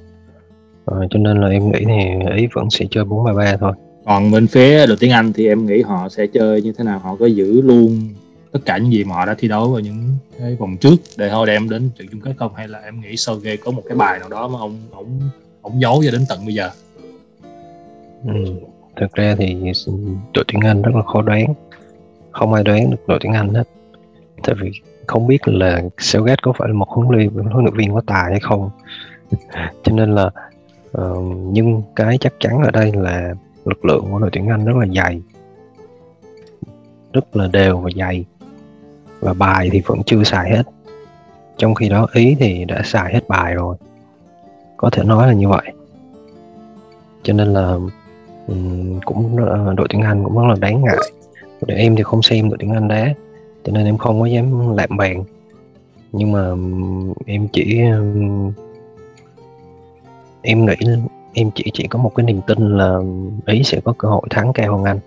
[0.92, 3.74] à, cho nên là em nghĩ thì ý vẫn sẽ chơi 4 3 3 thôi.
[4.06, 7.00] Còn bên phía đội tiếng Anh thì em nghĩ họ sẽ chơi như thế nào?
[7.00, 8.00] Họ có giữ luôn
[8.52, 11.30] tất cả những gì mà họ đã thi đấu vào những cái vòng trước để
[11.30, 12.52] họ đem đến trận chung kết không?
[12.56, 15.20] Hay là em nghĩ Sergey có một cái bài nào đó mà ông ông
[15.62, 16.70] ông giấu cho đến tận bây giờ?
[18.26, 18.46] Ừ.
[18.96, 19.56] thực ra thì
[20.34, 21.54] đội tuyển Anh rất là khó đoán.
[22.32, 23.64] Không ai đoán được đội tuyển Anh hết.
[24.44, 24.72] Tại vì
[25.08, 28.32] không biết là Southgate có phải là một huấn luyện huấn luyện viên có tài
[28.32, 28.70] hay không.
[29.84, 30.32] Cho nên là
[30.98, 33.34] uh, nhưng cái chắc chắn ở đây là
[33.66, 35.22] lực lượng của đội tuyển Anh rất là dày.
[37.14, 38.26] Rất là đều và dày.
[39.20, 40.64] Và bài thì vẫn chưa xài hết.
[41.58, 43.76] Trong khi đó ý thì đã xài hết bài rồi.
[44.78, 45.74] Có thể nói là như vậy.
[47.24, 47.78] Cho nên là
[48.48, 50.98] um, cũng ờ, đội tuyển Anh cũng rất là đáng ngại.
[51.68, 53.14] Để em thì không xem đội tuyển Anh đá
[53.64, 55.24] cho nên em không có dám lạm bàn
[56.12, 56.50] nhưng mà
[57.26, 58.52] em chỉ um,
[60.42, 60.76] em nghĩ
[61.34, 63.00] em chỉ chỉ có một cái niềm tin là
[63.46, 65.00] ý sẽ có cơ hội thắng cao hơn anh.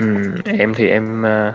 [0.00, 1.54] Ừ, em thì em ờ,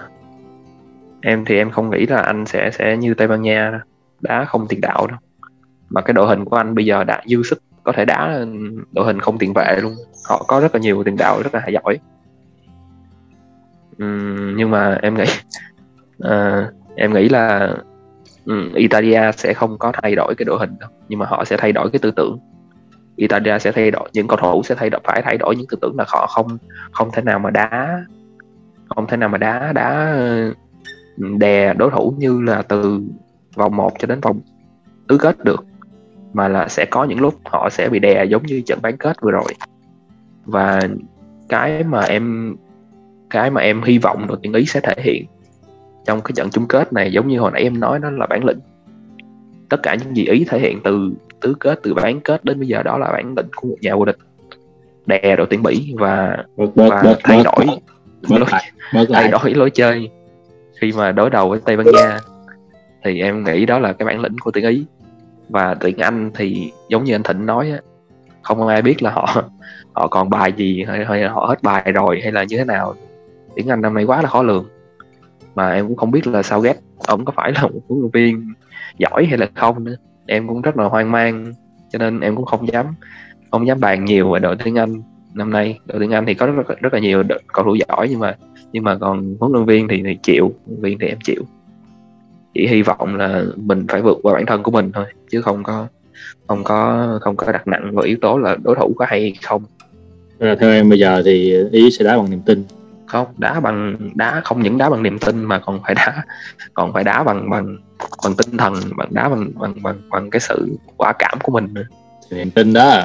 [1.22, 3.82] em thì em không nghĩ là anh sẽ sẽ như Tây Ban Nha
[4.22, 5.18] đá không tiền đạo đâu.
[5.90, 8.46] Mà cái đội hình của anh bây giờ đã dư sức có thể đá
[8.92, 9.94] đội hình không tiền vệ luôn.
[10.30, 12.00] Họ có rất là nhiều tiền đạo rất là giỏi.
[14.04, 15.26] Uhm, nhưng mà em nghĩ
[16.24, 17.76] uh, em nghĩ là
[18.46, 20.90] um, Italia sẽ không có thay đổi cái đội hình đâu.
[21.10, 22.40] Nhưng mà họ sẽ thay đổi cái tư tưởng.
[23.18, 25.78] Italia sẽ thay đổi, những cầu thủ sẽ thay đổi, phải thay đổi những tư
[25.82, 26.58] tưởng là họ không
[26.92, 28.06] không thể nào mà đá,
[28.90, 30.54] không thể nào mà đá đá ừ,
[31.38, 33.02] đè đối thủ như là từ
[33.56, 34.40] vòng 1 cho đến vòng
[35.08, 35.66] tứ kết được.
[36.34, 39.22] Mà là sẽ có những lúc họ sẽ bị đè giống như trận bán kết
[39.22, 39.54] vừa rồi.
[40.46, 40.82] Và
[41.50, 42.56] cái mà em,
[43.30, 45.26] cái mà em hy vọng đội tuyển ý sẽ thể hiện
[46.06, 48.46] trong cái trận chung kết này, giống như hồi nãy em nói, đó là bản
[48.46, 48.60] lĩnh.
[49.70, 52.68] Tất cả những gì ý thể hiện từ tứ kết từ bán kết đến bây
[52.68, 54.18] giờ đó là bản lĩnh của một nhà vô địch.
[55.06, 57.66] Đè đội tuyển bỉ và bớt, bớt, và bớt, thay bớt, đổi.
[58.30, 58.50] Bớt, lối,
[58.94, 60.10] bớt thay đổi lối chơi.
[60.82, 62.20] Khi mà đối đầu với tây ban nha
[63.04, 64.86] thì em nghĩ đó là cái bản lĩnh của tuyển ý.
[65.50, 67.80] Và tuyển anh thì giống như anh thịnh nói á
[68.42, 69.44] không ai biết là họ
[69.94, 72.96] họ còn bài gì hay, hay họ hết bài rồi hay là như thế nào.
[73.56, 74.66] Tuyển anh năm nay quá là khó lường.
[75.56, 76.76] Mà em cũng không biết là sao ghét
[77.08, 78.54] ông có phải là một huấn luyện viên
[78.98, 79.96] giỏi hay là không nữa
[80.28, 81.54] em cũng rất là hoang mang
[81.90, 82.86] cho nên em cũng không dám
[83.52, 85.02] không dám bàn nhiều về đội tuyển anh
[85.34, 85.80] năm nay.
[85.86, 88.36] Đội tuyển anh thì có rất, rất là nhiều cầu thủ giỏi nhưng mà
[88.72, 91.44] nhưng mà còn huấn luyện viên thì, thì chịu huấn luyện viên thì em chịu.
[92.54, 95.64] Chỉ hy vọng là mình phải vượt qua bản thân của mình thôi chứ không
[95.64, 95.88] có
[96.48, 99.64] không có không có đặt nặng vào yếu tố là đối thủ có hay không.
[100.40, 102.64] Ờ, theo em bây giờ thì ý sẽ đá bằng niềm tin
[103.08, 106.24] không đá bằng đá không những đá bằng niềm tin mà còn phải đá
[106.74, 107.78] còn phải đá bằng bằng
[108.24, 111.74] bằng tinh thần bằng đá bằng bằng bằng bằng cái sự quả cảm của mình
[111.74, 111.84] nữa.
[112.30, 113.04] Thì niềm tin đó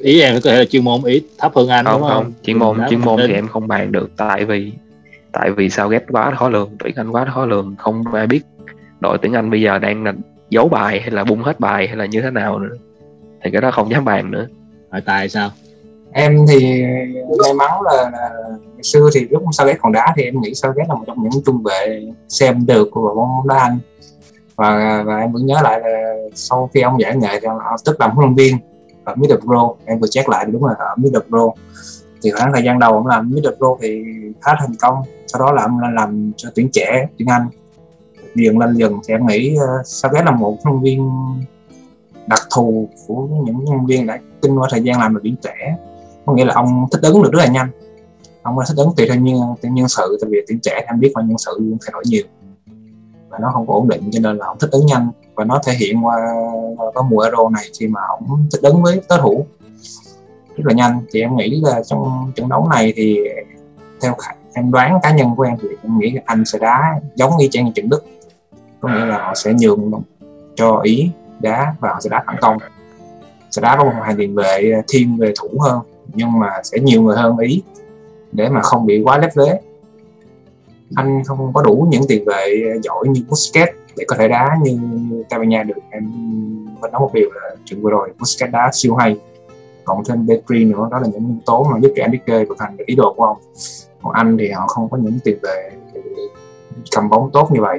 [0.00, 2.32] ý em có thể là chuyên môn ý thấp hơn anh không đúng không không?
[2.42, 4.72] chuyên môn Đá chuyên môn thì em không bàn được tại vì
[5.32, 8.40] tại vì sao ghét quá khó lường tuyển anh quá khó lường không ai biết
[9.00, 10.12] đội tuyển anh bây giờ đang là
[10.50, 12.74] giấu bài hay là bung hết bài hay là như thế nào nữa.
[13.42, 14.46] Thì cái đó không dám bàn nữa.
[14.90, 15.50] Hỏi tài sao
[16.12, 16.82] em thì
[17.38, 20.54] may mắn là, là ngày xưa thì lúc sao ghét còn đá thì em nghĩ
[20.54, 23.78] sao ghét là một trong những trung vệ xem được của bóng đá Anh.
[24.56, 28.00] Và và em vẫn nhớ lại là sau khi ông giải nghệ thì ông tức
[28.00, 28.58] làm huấn luyện viên
[29.04, 31.54] ở Middlesbrough em vừa check lại đúng là ở Middlesbrough
[32.22, 34.04] thì khoảng thời gian đầu ông làm Middlesbrough thì
[34.40, 35.02] khá thành công.
[35.26, 37.48] Sau đó là ông làm cho tuyển trẻ tuyển Anh.
[38.34, 41.10] Dần lên dần thì em nghĩ ờ, uh, ghét là một huấn luyện viên
[42.26, 45.36] đặc thù của những huấn luyện viên đã kinh qua thời gian làm được tuyển
[45.42, 45.76] trẻ
[46.28, 47.68] có nghĩa là ông thích ứng được rất là nhanh.
[48.42, 51.12] Ông thích ứng tùy theo nhân, tùy nhân sự tại vì tuyển trẻ em biết
[51.16, 52.24] là nhân sự luôn thay đổi nhiều.
[53.28, 55.10] Và nó không có ổn định cho nên là ông thích ứng nhanh.
[55.34, 56.16] Và nó thể hiện qua
[56.94, 59.46] có mùa Euro này khi mà ông thích ứng với đối thủ
[60.56, 61.00] rất là nhanh.
[61.12, 63.18] Thì em nghĩ là trong trận đấu này thì
[64.02, 67.32] theo khả- em đoán cá nhân của em thì em nghĩ anh sẽ đá giống
[67.38, 68.04] như chang như trận Đức.
[68.80, 69.92] Có nghĩa là họ sẽ nhường
[70.54, 71.10] cho ý
[71.40, 72.58] đá và họ sẽ đá phản công.
[73.50, 75.80] Sẽ đá có một hàng tiền vệ thiên về thủ hơn
[76.14, 77.62] nhưng mà sẽ nhiều người hơn ý,
[78.32, 79.60] để mà không bị quá lép vế.
[80.94, 84.78] Anh không có đủ những tiền vệ giỏi như Busquets để có thể đá như
[85.28, 85.74] Tây Ban Nha được.
[85.90, 86.04] Em
[86.80, 89.16] vẫn nói một điều là chuyện vừa rồi, Busquets đá siêu hay.
[89.84, 92.76] Cộng thêm Petri nữa, đó là những nhân tố mà giúp cho Enrique thực hành
[92.76, 93.36] được ý đồ của ông.
[94.02, 95.70] Còn anh thì họ không có những tiền vệ
[96.96, 97.78] cầm bóng tốt như vậy.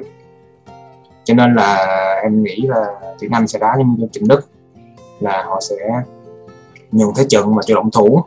[1.24, 1.86] Cho nên là
[2.24, 2.86] em nghĩ là
[3.20, 4.50] tuyển Anh sẽ đá như trận Đức,
[5.20, 5.76] là họ sẽ
[6.92, 8.24] nhiều thế trận và chủ động thủ.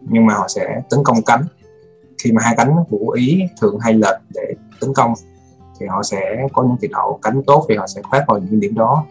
[0.00, 1.44] Nhưng mà họ sẽ tấn công cánh.
[2.22, 5.14] Khi mà hai cánh của ý thường hay lệch để tấn công,
[5.80, 8.60] thì họ sẽ có những tiền hậu cánh tốt thì họ sẽ khoét vào những
[8.60, 9.04] điểm đó.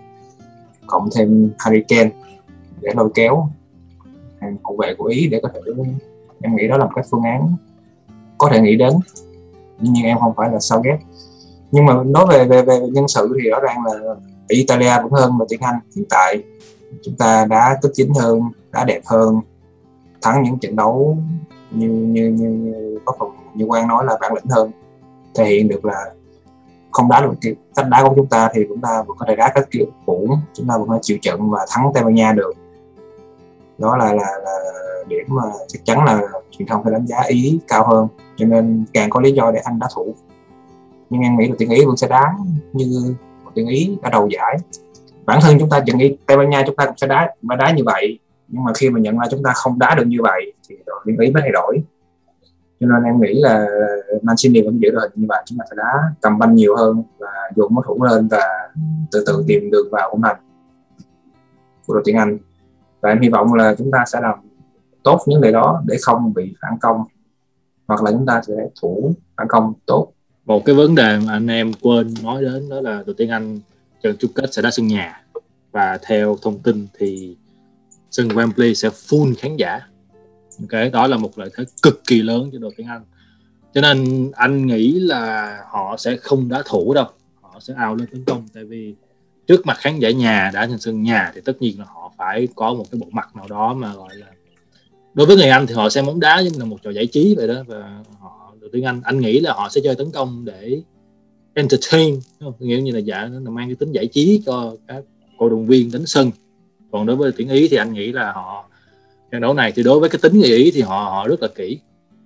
[0.88, 2.10] Cộng thêm hurricane
[2.82, 3.48] để lôi kéo
[4.39, 5.60] hàng hậu vệ của ý để có thể,
[6.41, 7.56] em nghĩ đó là một cái phương án
[8.38, 8.94] có thể nghĩ đến.
[9.80, 10.98] Nhưng em không phải là sao ghét.
[11.72, 14.15] Nhưng mà nói về về về nhân sự thì rõ ràng là
[14.48, 15.76] Italia vẫn hơn là tiếng Anh.
[15.96, 16.44] Hiện tại
[17.04, 18.41] chúng ta đã cất chính hơn
[18.76, 19.40] đã đẹp hơn.
[20.22, 21.18] Thắng những trận đấu
[21.72, 24.72] như như như, như có phần như Quang nói là bản lĩnh hơn.
[25.36, 26.06] Thể hiện được là
[26.92, 29.36] không đá được kiểu cách đá của chúng ta thì chúng ta vẫn có thể
[29.36, 32.34] đá các kiểu cũ chúng ta vẫn có chịu trận và thắng Tây Ban Nha
[32.34, 32.54] được.
[33.78, 34.60] Đó là là, là
[35.08, 38.86] điểm mà chắc chắn là truyền thông phải đánh giá ý cao hơn cho nên
[38.94, 40.16] càng có lý do để anh đá thủ.
[41.10, 42.34] Nhưng em nghĩ là tuyển ý vẫn sẽ đá
[42.74, 43.16] như
[43.56, 44.58] tuyển ý ở đầu giải.
[45.26, 47.56] Bản thân chúng ta chuẩn ý Tây Ban Nha chúng ta cũng sẽ đá mà
[47.56, 50.18] đá như vậy nhưng mà khi mà nhận ra chúng ta không đá được như
[50.22, 51.84] vậy thì đội viên ý mới thay đổi.
[52.80, 53.68] Cho nên em nghĩ là
[54.22, 57.04] Mancini vẫn giữ đội hình như vậy, chúng ta phải đá cầm banh nhiều hơn
[57.18, 58.72] và dồn đối thủ lên và
[59.12, 60.38] từ từ tìm đường vào công thành
[61.86, 62.38] của đội tuyển Anh.
[63.02, 64.40] Và em hy vọng là chúng ta sẽ làm
[65.04, 67.04] tốt những điều đó để không bị phản công,
[67.88, 70.12] hoặc là chúng ta sẽ thủ phản công tốt.
[70.46, 73.60] Một cái vấn đề mà anh em quên nói đến đó là đội tuyển Anh
[74.04, 75.22] trận chung kết sẽ đá sân nhà.
[75.72, 77.38] Và theo thông tin thì
[78.15, 79.80] sân Wembley sẽ full khán giả.
[80.62, 83.04] Ok, đó là một lợi thế cực kỳ lớn cho đội tuyển Anh.
[83.73, 87.06] Cho nên anh nghĩ là họ sẽ không đá thủ đâu.
[87.41, 88.95] Họ sẽ ao lên tấn công, tại vì
[89.47, 92.47] trước mặt khán giả nhà đã trên sân nhà thì tất nhiên là họ phải
[92.56, 94.28] có một cái bộ mặt nào đó mà gọi là
[95.13, 97.36] đối với người Anh thì họ xem bóng đá như là một trò giải trí
[97.36, 100.45] vậy đó, và họ đội tuyển Anh anh nghĩ là họ sẽ chơi tấn công
[100.45, 100.82] để
[101.54, 102.19] entertain
[102.60, 105.04] nghĩa như là dạ nó là mang cái tính giải trí cho các
[105.38, 106.32] cổ động viên đến sân
[106.96, 108.66] còn đối với tuyển ý thì anh nghĩ là họ
[109.32, 111.48] trận đấu này thì đối với cái tính người ý thì họ họ rất là
[111.56, 111.80] kỹ.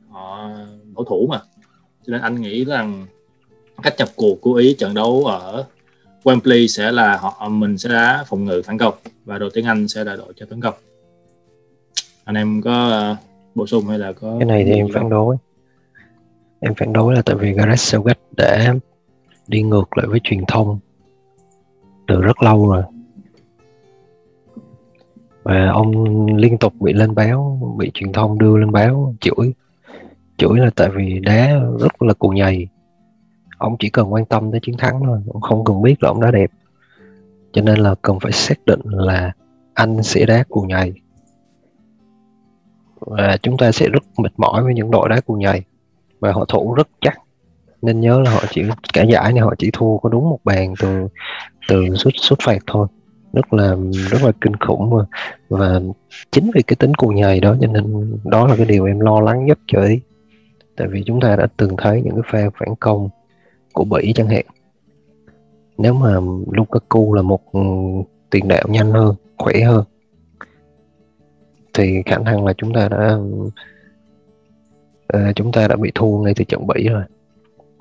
[0.10, 0.50] Họ
[0.96, 1.40] bảo thủ mà.
[2.08, 3.06] Cho nên anh nghĩ rằng
[3.84, 5.66] cách nhập cuộc của ý trận đấu ở
[6.24, 8.94] Wembley sẽ là họ mình sẽ đá phòng ngự phản công
[9.26, 10.74] và đội tuyển Anh sẽ là đội cho tấn công.
[12.24, 13.18] Anh em có uh,
[13.56, 15.36] bổ sung hay là có cái này thì em phản đối.
[16.60, 18.76] Em phản đối là tại vì Gareth Southgate đã
[19.48, 20.80] đi ngược lại với truyền thông
[22.08, 22.84] từ rất lâu rồi
[25.50, 29.54] và ông liên tục bị lên báo, bị truyền thông đưa lên báo chửi.
[30.38, 32.68] Chửi là tại vì đá rất là cù nhầy.
[33.58, 36.22] Ông chỉ cần quan tâm tới chiến thắng thôi, ông không cần biết là ông
[36.22, 36.52] đá đẹp.
[37.52, 39.32] Cho nên là cần phải xác định là
[39.74, 40.94] anh sẽ đá cù nhầy.
[43.00, 45.62] Và chúng ta sẽ rất mệt mỏi với những đội đá cù nhầy.
[46.20, 47.20] Và họ thủ rất chắc.
[47.82, 50.74] Nên nhớ là họ chỉ, cả giải này họ chỉ thua có đúng một bàn
[50.80, 51.08] từ
[51.68, 52.88] từ xuất xuất phạt thôi
[53.34, 53.76] rất là
[54.10, 55.06] rất là kinh khủng mà.
[55.50, 55.82] Và
[56.32, 59.22] chính vì cái tính cù nhầy đó cho nên đó là cái điều em lo
[59.22, 60.00] lắng nhất cho ý.
[60.76, 63.10] Tại vì chúng ta đã từng thấy những cái pha phản công
[63.74, 64.46] của Bỉ chẳng hạn.
[65.78, 66.16] Nếu mà
[66.52, 67.60] Lukaku là một ừ,
[68.30, 69.84] tiền đạo nhanh hơn khỏe hơn
[71.74, 73.18] thì khả năng là chúng ta đã
[75.18, 77.04] uh, chúng ta đã bị thua ngay từ trận Bỉ rồi.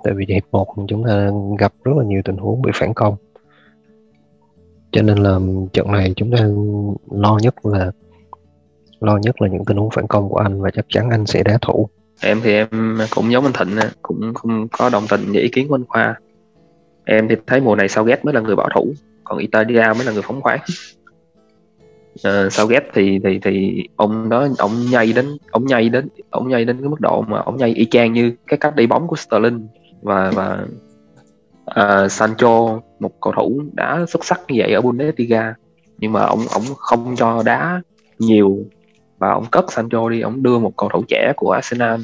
[0.04, 3.16] Tại vì hiệp một chúng ta gặp rất là nhiều tình huống bị phản công
[4.92, 5.38] cho nên là
[5.72, 6.48] trận này chúng ta
[7.10, 7.90] lo nhất là
[9.00, 11.42] lo nhất là những tình huống phản công của anh và chắc chắn anh sẽ
[11.42, 11.88] đá thủ.
[12.20, 15.68] Em thì em cũng giống anh Thịnh cũng không có đồng tình với ý kiến
[15.68, 16.14] của anh Khoa.
[17.04, 18.92] Em thì thấy mùa này Southgate mới là người bảo thủ
[19.24, 20.60] còn Italia mới là người phóng khoáng.
[22.14, 26.64] Uh, Southgate thì thì thì ông đó ông nhây đến ông nhây đến ông nhây
[26.64, 29.16] đến cái mức độ mà ông nhây y chang như cái cách đi bóng của
[29.16, 29.66] Sterling
[30.02, 30.66] và và
[31.70, 35.54] uh, Sancho một cầu thủ đã xuất sắc như vậy ở Bundesliga.
[35.98, 37.82] Nhưng mà ông ông không cho đá
[38.18, 38.58] nhiều.
[39.18, 42.00] Và ông cất Sancho đi ông đưa một cầu thủ trẻ của Arsenal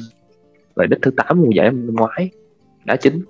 [0.75, 2.29] về đích thứ 8 mùa giải năm ngoái
[2.85, 3.23] đá chính.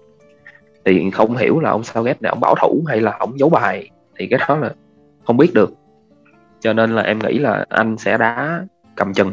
[0.85, 3.89] Thì không hiểu là ông Southgate này ông bảo thủ hay là ông giấu bài.
[4.17, 4.73] Thì cái đó là
[5.23, 5.73] không biết được.
[6.59, 9.31] Cho nên là em nghĩ là anh sẽ đá cầm chừng.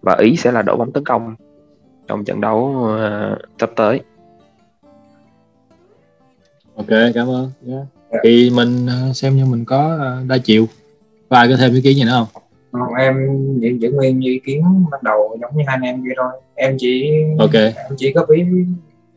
[0.00, 1.34] Và ý sẽ là đổ bóng tấn công
[2.06, 4.00] trong trận đấu uh, sắp tới
[6.80, 7.50] ok cảm ơn.
[7.68, 7.86] Yeah.
[8.24, 10.66] thì mình uh, xem như mình có uh, đa chiều.
[11.28, 12.42] Và ai có thêm ý kiến gì nữa không?
[12.72, 13.14] Còn em
[13.60, 16.40] giữ, giữ nguyên như ý kiến ban đầu giống như hai anh em kia thôi.
[16.54, 17.54] Em chỉ ok.
[17.54, 18.44] em chỉ có ý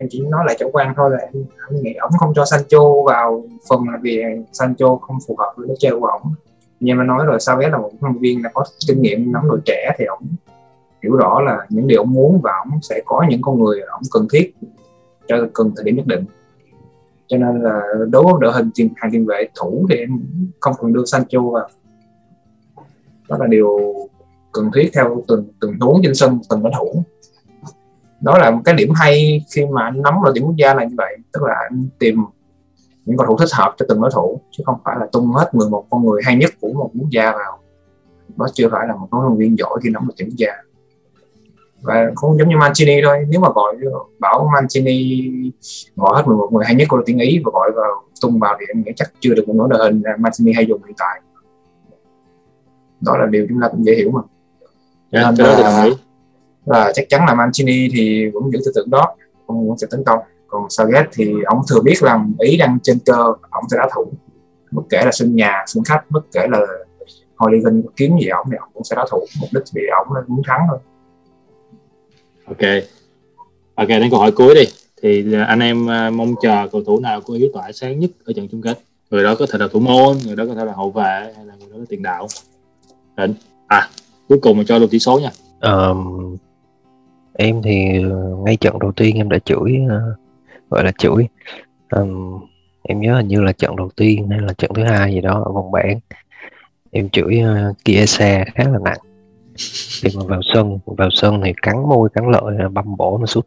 [0.03, 3.03] em chỉ nói lại chủ quan thôi là em, em nghĩ ông không cho Sancho
[3.05, 4.21] vào phần là vì
[4.51, 6.21] Sancho không phù hợp với chơi của ông
[6.79, 9.43] như mà nói rồi sao bé là một huấn viên là có kinh nghiệm nắm
[9.47, 10.23] đội trẻ thì ông
[11.03, 14.01] hiểu rõ là những điều ông muốn và ông sẽ có những con người ông
[14.11, 14.53] cần thiết
[15.27, 16.25] cho cần thời điểm nhất định
[17.27, 20.09] cho nên là đối với đội hình tiền hàng tiền vệ thủ thì em
[20.59, 21.69] không cần đưa Sancho vào.
[23.29, 23.93] Đó là điều
[24.51, 27.03] cần thiết theo từng từng huống trên sân, từng đối thủ.
[28.21, 30.83] Đó là một cái điểm hay khi mà anh nắm đội tuyển quốc gia là
[30.83, 32.17] như vậy, tức là anh tìm
[33.05, 35.49] những cầu thủ thích hợp cho từng đối thủ, chứ không phải là tung hết
[35.53, 37.59] 11 con người hay nhất của một quốc gia vào.
[38.35, 40.53] Đó chưa phải là một huấn luyện viên giỏi khi nắm đội tuyển quốc gia
[41.83, 43.75] và cũng giống như Mancini thôi nếu mà gọi
[44.19, 45.29] bảo Mancini
[45.95, 48.55] gọi hết 11 người hay nhất của đội tuyển Ý và gọi vào tung vào
[48.59, 51.21] thì em nghĩ chắc chưa được một nỗi đội hình Mancini hay dùng hiện tại.
[53.01, 54.21] Đó là điều chúng ta cũng dễ hiểu mà.
[55.11, 55.89] Yeah, dạ, nên là,
[56.65, 59.15] là chắc chắn là Mancini thì vẫn giữ tư tưởng đó
[59.45, 60.19] ông vẫn sẽ tấn công.
[60.47, 64.11] Còn Southgate thì ông thừa biết rằng ý đang trên cơ ông sẽ đá thủ.
[64.71, 66.59] Bất kể là sân nhà sân khách bất kể là
[67.35, 69.19] Hooligan kiếm gì ông thì ông cũng sẽ đá thủ.
[69.41, 70.79] Mục đích vì ông là muốn thắng thôi
[72.45, 72.83] ok.
[73.75, 74.63] Ok đến câu hỏi cuối đi.
[75.01, 78.11] Thì à, anh em à, mong chờ cầu thủ nào có yếu tỏa sáng nhất
[78.25, 78.79] ở trận chung kết?
[79.11, 81.45] Người đó có thể là thủ môn người đó có thể là hậu vệ hay
[81.45, 82.27] là người đó là tiền đạo?
[83.17, 83.33] Định
[83.67, 83.89] à
[84.27, 85.29] cuối cùng mình cho luôn tỷ số nha.
[85.61, 86.37] Um,
[87.33, 88.09] em thì à,
[88.45, 90.19] ngay trận đầu tiên em đã chửi uh,
[90.69, 91.27] gọi là chửi.
[91.89, 92.39] Um,
[92.83, 95.43] em nhớ hình như là trận đầu tiên hay là trận thứ hai gì đó
[95.45, 95.99] ở vòng bảng.
[96.91, 98.99] Em chửi uh, kia xe khá là nặng
[100.01, 103.45] khi mà vào sân vào sân thì cắn môi cắn lợi băm bổ nó sút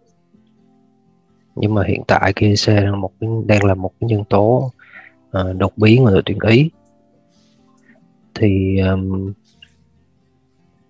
[1.56, 3.12] nhưng mà hiện tại khi xe đang một
[3.46, 4.70] đang là một cái nhân tố
[5.38, 6.70] uh, đột biến mà đội tuyển ý.
[8.34, 9.32] Thì um,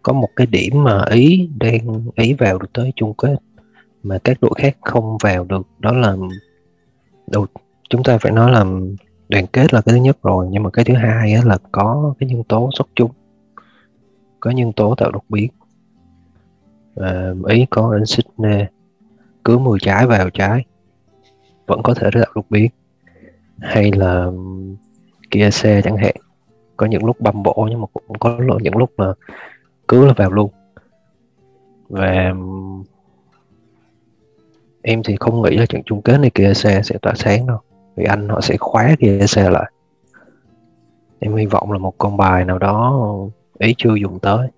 [0.03, 3.37] có một cái điểm mà ý đang ý vào được tới chung kết
[4.03, 6.17] mà các đội khác không vào được đó là
[7.27, 7.47] đầu
[7.91, 8.65] chúng ta phải nói là
[9.29, 12.29] đoàn kết là cái thứ nhất rồi nhưng mà cái thứ hai là có cái
[12.29, 13.11] nhân tố xuất chúng
[14.47, 15.51] có nhân tố tạo đột biến.
[16.97, 18.67] À, ý có insigne
[19.45, 20.65] cứ 10 trái vào trái
[21.67, 22.71] vẫn có thể tạo đột biến.
[23.59, 24.27] Hay là
[25.31, 26.15] kia xe chẳng hạn
[26.77, 29.13] có những lúc băm bổ nhưng mà cũng có những lúc mà
[29.89, 30.51] cứ là vào luôn.
[31.89, 32.33] Và
[34.83, 37.59] em thì không nghĩ là trận chung kết này kia xe sẽ tỏa sáng đâu
[37.97, 39.73] vì anh họ sẽ khóa kia xe lại.
[41.19, 43.03] Em hy vọng là một con bài nào đó
[43.59, 44.49] ý chưa dùng tới.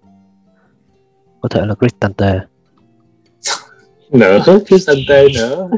[1.41, 2.39] Có thể là Cristante
[4.11, 5.69] nữa Cristante nữa.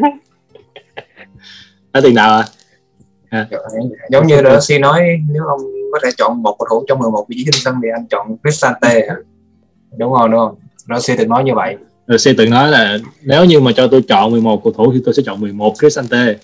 [1.93, 2.45] Ở tiền nào à?
[3.31, 3.49] à?
[4.11, 5.61] giống như là si nói nếu ông
[5.93, 8.37] có thể chọn một cầu thủ trong 11 vị trí trên sân thì anh chọn
[8.43, 9.07] Cristante
[9.97, 10.55] đúng không đúng không?
[10.89, 11.77] Rossi từng nói như vậy.
[12.09, 15.15] Rossi từng nói là nếu như mà cho tôi chọn 11 cầu thủ thì tôi
[15.15, 16.25] sẽ chọn 11 Cristante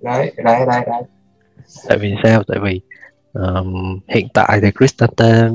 [0.00, 1.02] đấy đấy đấy đấy.
[1.88, 2.42] Tại vì sao?
[2.42, 2.80] Tại vì
[3.32, 5.48] um, hiện tại thì Cristante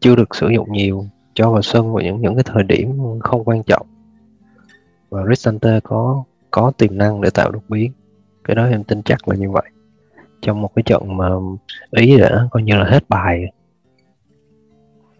[0.00, 1.06] chưa được sử dụng nhiều.
[1.34, 3.86] Cho vào sân vào những những cái thời điểm không quan trọng.
[5.10, 7.92] Và Cristante có có tiềm năng để tạo đột biến.
[8.44, 9.64] Cái đó em tin chắc là như vậy.
[10.40, 11.28] Trong một cái trận mà
[11.90, 13.44] ý đã coi như là hết bài.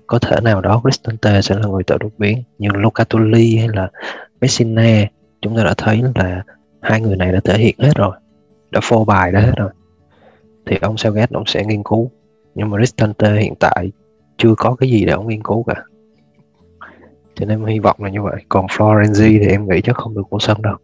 [0.07, 2.43] Có thể nào đó Cristante sẽ là người tạo đột biến.
[2.59, 3.91] Như Locatelli hay là
[4.41, 5.05] Messina
[5.43, 6.43] chúng ta đã thấy là
[6.81, 8.17] hai người này đã thể hiện hết rồi.
[8.71, 9.71] Đã phô bài đã hết rồi
[10.67, 12.11] thì ông Southgate ông sẽ nghiên cứu.
[12.55, 13.93] Nhưng mà Cristante hiện tại
[14.39, 15.83] chưa có cái gì để ông nghiên cứu cả.
[17.35, 18.43] Cho nên em hy vọng là như vậy.
[18.49, 20.77] Còn Florenzi thì em nghĩ chắc không được mua sân đâu.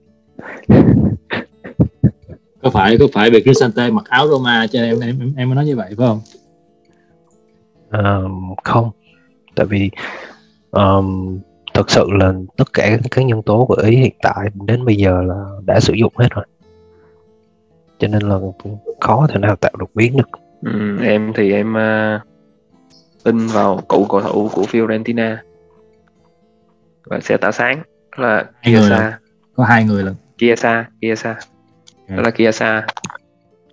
[2.63, 5.65] Có phải có phải vì Cristante mặc áo Roma cho em em em mới nói
[5.65, 6.21] như vậy phải không?
[7.91, 8.91] Um, không.
[9.55, 9.91] Tại vì
[10.71, 11.39] um,
[11.75, 15.23] thật sự là tất cả các nhân tố của ý hiện tại đến bây giờ
[15.23, 16.45] là đã sử dụng hết rồi
[17.99, 18.39] cho nên là
[19.01, 20.29] khó thể nào tạo đột biến được.
[20.63, 22.29] Ừ, em thì em uh,
[23.25, 25.37] tin vào cựu cầu thủ của Fiorentina.
[27.05, 27.83] Và sẽ tỏa sáng
[28.17, 29.19] là Chiesa.
[29.57, 30.15] có hai người lần.
[30.39, 31.37] Chiesa Chiesa.
[32.09, 32.87] Đó là Chiesa.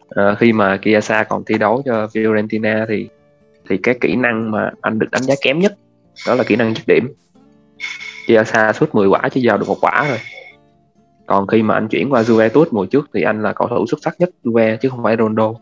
[0.09, 3.09] À, khi mà Chiesa còn thi đấu cho Fiorentina thì
[3.69, 5.77] thì cái kỹ năng mà anh được đánh giá kém nhất
[6.27, 7.13] đó là kỹ năng dứt điểm.
[8.27, 10.17] Chiesa suốt 10 quả chỉ vào được một quả rồi
[11.25, 13.99] còn khi mà anh chuyển qua Juventus mùa trước thì anh là cầu thủ xuất
[14.01, 15.53] sắc nhất Juve chứ không phải Ronaldo.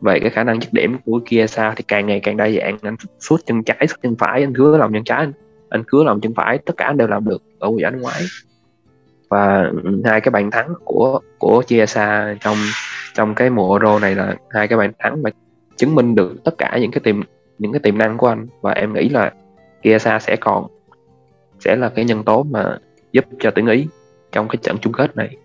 [0.00, 2.78] Vậy cái khả năng dứt điểm của Kiesa thì càng ngày càng đa dạng.
[2.82, 5.26] Anh suốt chân trái suốt chân phải, anh cứa lòng chân trái.
[5.68, 8.22] Anh cứa lòng chân phải, tất cả anh đều làm được ở mùa giải ngoái
[9.28, 9.70] và
[10.04, 12.56] hai cái bàn thắng của của Chiesa trong
[13.14, 15.30] trong cái mùa Euro này là hai cái bàn thắng mà
[15.76, 17.20] chứng minh được tất cả những cái tiềm,
[17.58, 18.46] những cái tiềm năng của anh.
[18.60, 19.32] Và em nghĩ là
[19.82, 20.66] Chiesa sẽ còn,
[21.60, 22.78] sẽ là cái nhân tố mà
[23.12, 23.86] giúp cho tuyển Ý
[24.34, 25.36] trong cái trận chung kết này.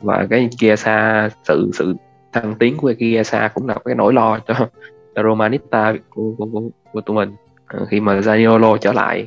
[0.00, 1.94] Và cái Chiesa sự sự
[2.32, 4.68] thăng tiến của Chiesa cũng là cái nỗi lo cho,
[5.22, 6.62] Romanita của, của, của,
[6.92, 7.34] của tụi mình.
[7.66, 9.26] Ờ, khi mà Zaniolo trở lại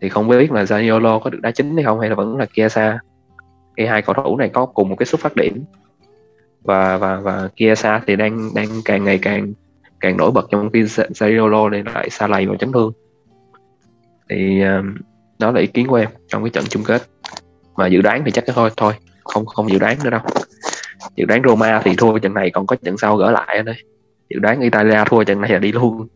[0.00, 2.46] thì không biết là Zaniolo có được đá chính hay không hay là vẫn là
[2.52, 2.98] Chiesa
[3.76, 5.64] khi hai cầu thủ này có cùng một cái xuất phát điểm.
[6.62, 9.52] Và và và Chiesa thì đang đang càng ngày càng
[10.00, 12.92] càng nổi bật trong khi Zaniolo này lại xa lầy vào chấn thương.
[14.30, 14.94] Thì um,
[15.38, 17.02] đó là ý kiến của em trong cái trận chung kết
[17.76, 18.92] mà dự đoán thì chắc cái thôi thôi.
[19.24, 20.20] Không không dự đoán nữa đâu.
[21.16, 23.76] Dự đoán Roma thì thua trận này còn có trận sau gỡ lại anh ơi
[24.30, 26.06] dự đoán Italia thua trận này là đi luôn.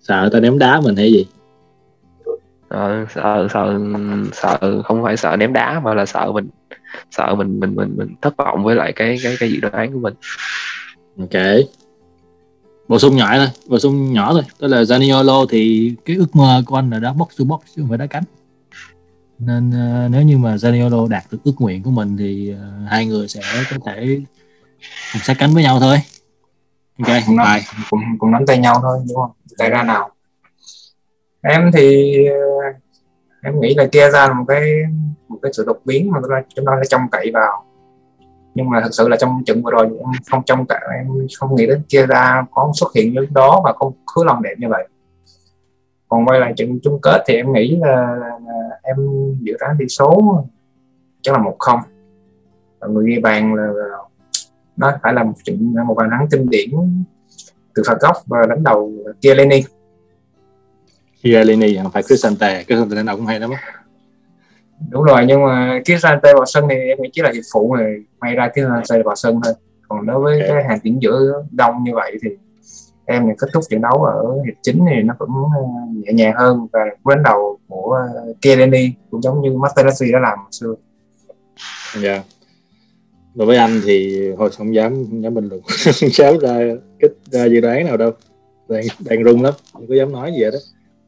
[0.00, 1.26] Sợ tao ném đá mình hay gì?
[2.68, 3.78] Ờ, sợ sợ
[4.32, 6.48] sợ không phải sợ ném đá mà là sợ mình
[7.10, 9.98] sợ mình mình mình mình thất vọng với lại cái cái cái dự đoán của
[9.98, 10.14] mình.
[11.18, 11.42] Ok.
[12.88, 14.42] Bổ sung nhỏ thôi bổ sung nhỏ thôi.
[14.60, 17.82] Đó là Zaniolo thì cái ước mơ của anh là đá box to box chứ
[17.82, 18.24] không phải đá cánh
[19.38, 23.06] nên uh, nếu như mà Zaniolo đạt được ước nguyện của mình thì uh, hai
[23.06, 24.20] người sẽ có thể
[25.12, 25.96] cùng sát cánh với nhau thôi.
[26.98, 27.46] Ok cùng nắm,
[27.90, 29.30] cùng, cùng nắm tay nhau thôi đúng không?
[29.58, 30.10] Tay ra nào?
[31.42, 32.76] Em thì uh,
[33.42, 34.70] em nghĩ là kia ra là một cái
[35.28, 36.20] một cái sự đột biến mà
[36.54, 37.64] chúng ta sẽ trông cậy vào.
[38.54, 41.06] Nhưng mà thật sự là trong trận vừa rồi em không trông cậy em
[41.38, 44.54] không nghĩ đến kia ra có xuất hiện lúc đó và không khứa lòng đẹp
[44.58, 44.88] như vậy.
[46.08, 48.96] Còn quay lại trận chung kết thì em nghĩ là, là em
[49.40, 50.44] dự đoán tỷ số
[51.22, 51.80] chắc là một không.
[52.88, 53.68] Người ghi bàn là,
[54.76, 56.70] nó phải là một trận một bàn thắng kinh điển
[57.74, 59.62] từ phạt góc và đánh đầu Lenny
[61.22, 63.50] Chiellini không phải Cristante Cristante nào cũng hay lắm
[64.90, 67.94] đúng rồi nhưng mà Cristante vào sân thì em nghĩ chỉ là hiệp phụ này
[68.20, 69.54] may ra Cristante vào sân thôi.
[69.88, 72.30] Còn đối với cái hàng tuyển giữa đông như vậy thì
[73.06, 76.34] em thì kết thúc trận đấu ở hiệp chính thì nó cũng ờ, nhẹ nhàng
[76.36, 76.66] hơn.
[76.72, 77.98] Và đánh đầu của
[78.40, 80.74] Chiellini cũng giống như Materazzi đã làm xưa.
[82.02, 82.12] Dạ.
[82.12, 82.24] Yeah.
[83.34, 85.60] đối với anh thì hồi không dám không dám bình luận.
[86.00, 86.58] Không dám ra
[87.00, 88.10] kết ra dự đoán nào đâu.
[88.68, 90.58] Đang đang rung lắm không có dám nói gì vậy đó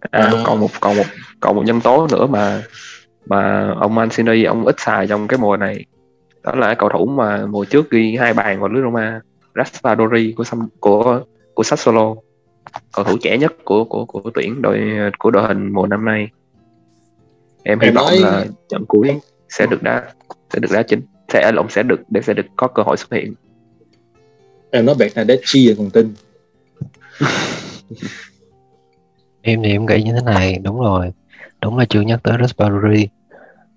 [0.01, 1.03] à, à, còn một còn một
[1.41, 2.63] còn một nhân tố nữa mà
[3.27, 5.85] mà ông Mancini ông ít xài trong cái mùa này.
[6.43, 9.21] Đó là cầu thủ mà mùa trước ghi hai bàn vào lưới Roma
[9.55, 10.45] Raspadori của
[10.81, 11.21] của
[11.59, 12.15] của Sassuolo
[12.93, 14.81] cầu thủ trẻ nhất của của của tuyển đội
[15.19, 16.29] của đội hình mùa năm nay.
[17.63, 18.19] Em hy vọng nói...
[18.21, 20.13] là trận cuối sẽ được đá
[20.53, 21.01] sẽ được đá chính
[21.33, 23.35] sẽ lộn sẽ được để sẽ được có cơ hội xuất hiện.
[24.71, 26.15] Em nói bạn là Dechi còn tin.
[29.43, 31.13] Em thì em nghĩ như thế này đúng rồi.
[31.63, 33.09] Đúng là chưa nhắc tới Raspadori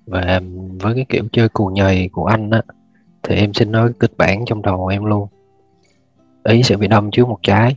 [0.06, 0.42] và
[0.80, 2.62] với cái kiểu chơi cù nhầy của anh á
[3.24, 5.28] thì em xin nói kịch bản trong đầu em luôn
[6.44, 7.76] ý sẽ bị đâm trước một trái.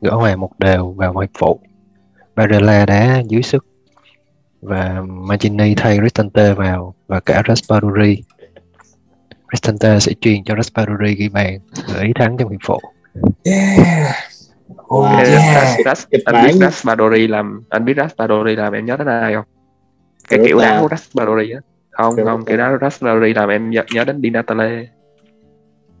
[0.00, 1.60] Gỡ hòa một đều vào hiệp phụ.
[2.36, 3.66] Barella đá dưới sức.
[4.62, 8.22] Và Mancini thay Cristante vào và cả Raspadori.
[9.48, 11.58] Cristante sẽ truyền cho Raspadori ghi bàn
[11.94, 12.80] gửi thắng trong hiệp phụ.
[13.44, 14.14] Yeah.
[14.94, 15.78] Oh, yeah.
[15.84, 19.44] Ras, anh biết Raspadori làm anh biết Raspadori làm em nhớ đến ai không?
[20.28, 21.60] Cái kiểu đá của Raspadori á.
[21.90, 24.30] Không không kiểu đá Raspadori làm em nhớ, đến Di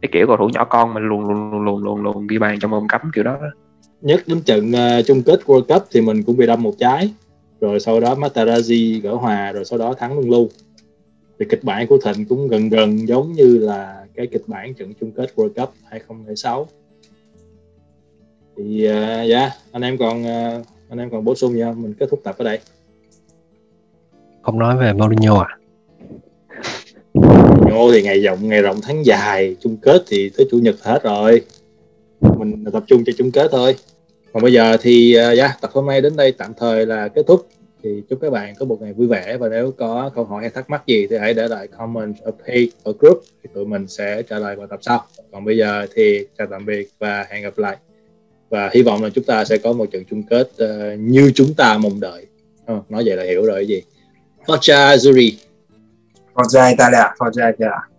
[0.04, 2.58] cái kiểu cầu thủ nhỏ con mà luồn luồn luồn luồn luồn, luồn ghi bàn
[2.60, 3.38] trong vòng cấm kiểu đó.
[4.00, 7.14] Nhất đến trận uh, chung kết World Cup thì mình cũng bị đâm một trái.
[7.60, 10.48] Rồi sau đó Matarazzi gỡ hòa rồi sau đó thắng Luân Lưu.
[11.38, 14.92] Thì kịch bản của Thịnh cũng gần gần giống như là cái kịch bản trận
[15.00, 16.66] chung kết World Cup 2006
[18.56, 21.82] thì uh, yeah, anh em còn uh, anh em còn bổ sung gì không?
[21.82, 22.58] Mình kết thúc tập ở đây.
[24.42, 25.58] Không nói về Mourinho à
[27.74, 29.56] Mourinho thì ngày rộng ngày rộng tháng dài.
[29.60, 31.42] Chung kết thì tới chủ nhật hết rồi.
[32.20, 33.76] Mình tập trung cho chung kết thôi.
[34.32, 37.22] Còn bây giờ thì uh, yeah, tập hôm nay đến đây tạm thời là kết
[37.26, 37.46] thúc.
[37.82, 39.36] Thì chúc các bạn có một ngày vui vẻ.
[39.36, 42.32] Và nếu có câu hỏi hay thắc mắc gì thì hãy để lại comment ở
[42.46, 43.22] page ở group.
[43.42, 45.04] Thì tụi mình sẽ trả lời vào tập sau.
[45.32, 47.76] Còn bây giờ thì chào tạm biệt và hẹn gặp lại.
[48.50, 51.54] Và hy vọng là chúng ta sẽ có một trận chung kết uh, như chúng
[51.54, 52.26] ta mong đợi.
[52.72, 53.82] Oh, nói vậy là hiểu rồi cái gì?
[54.46, 55.32] Forza Zuri.
[56.34, 57.93] Forza Italia Forza Italia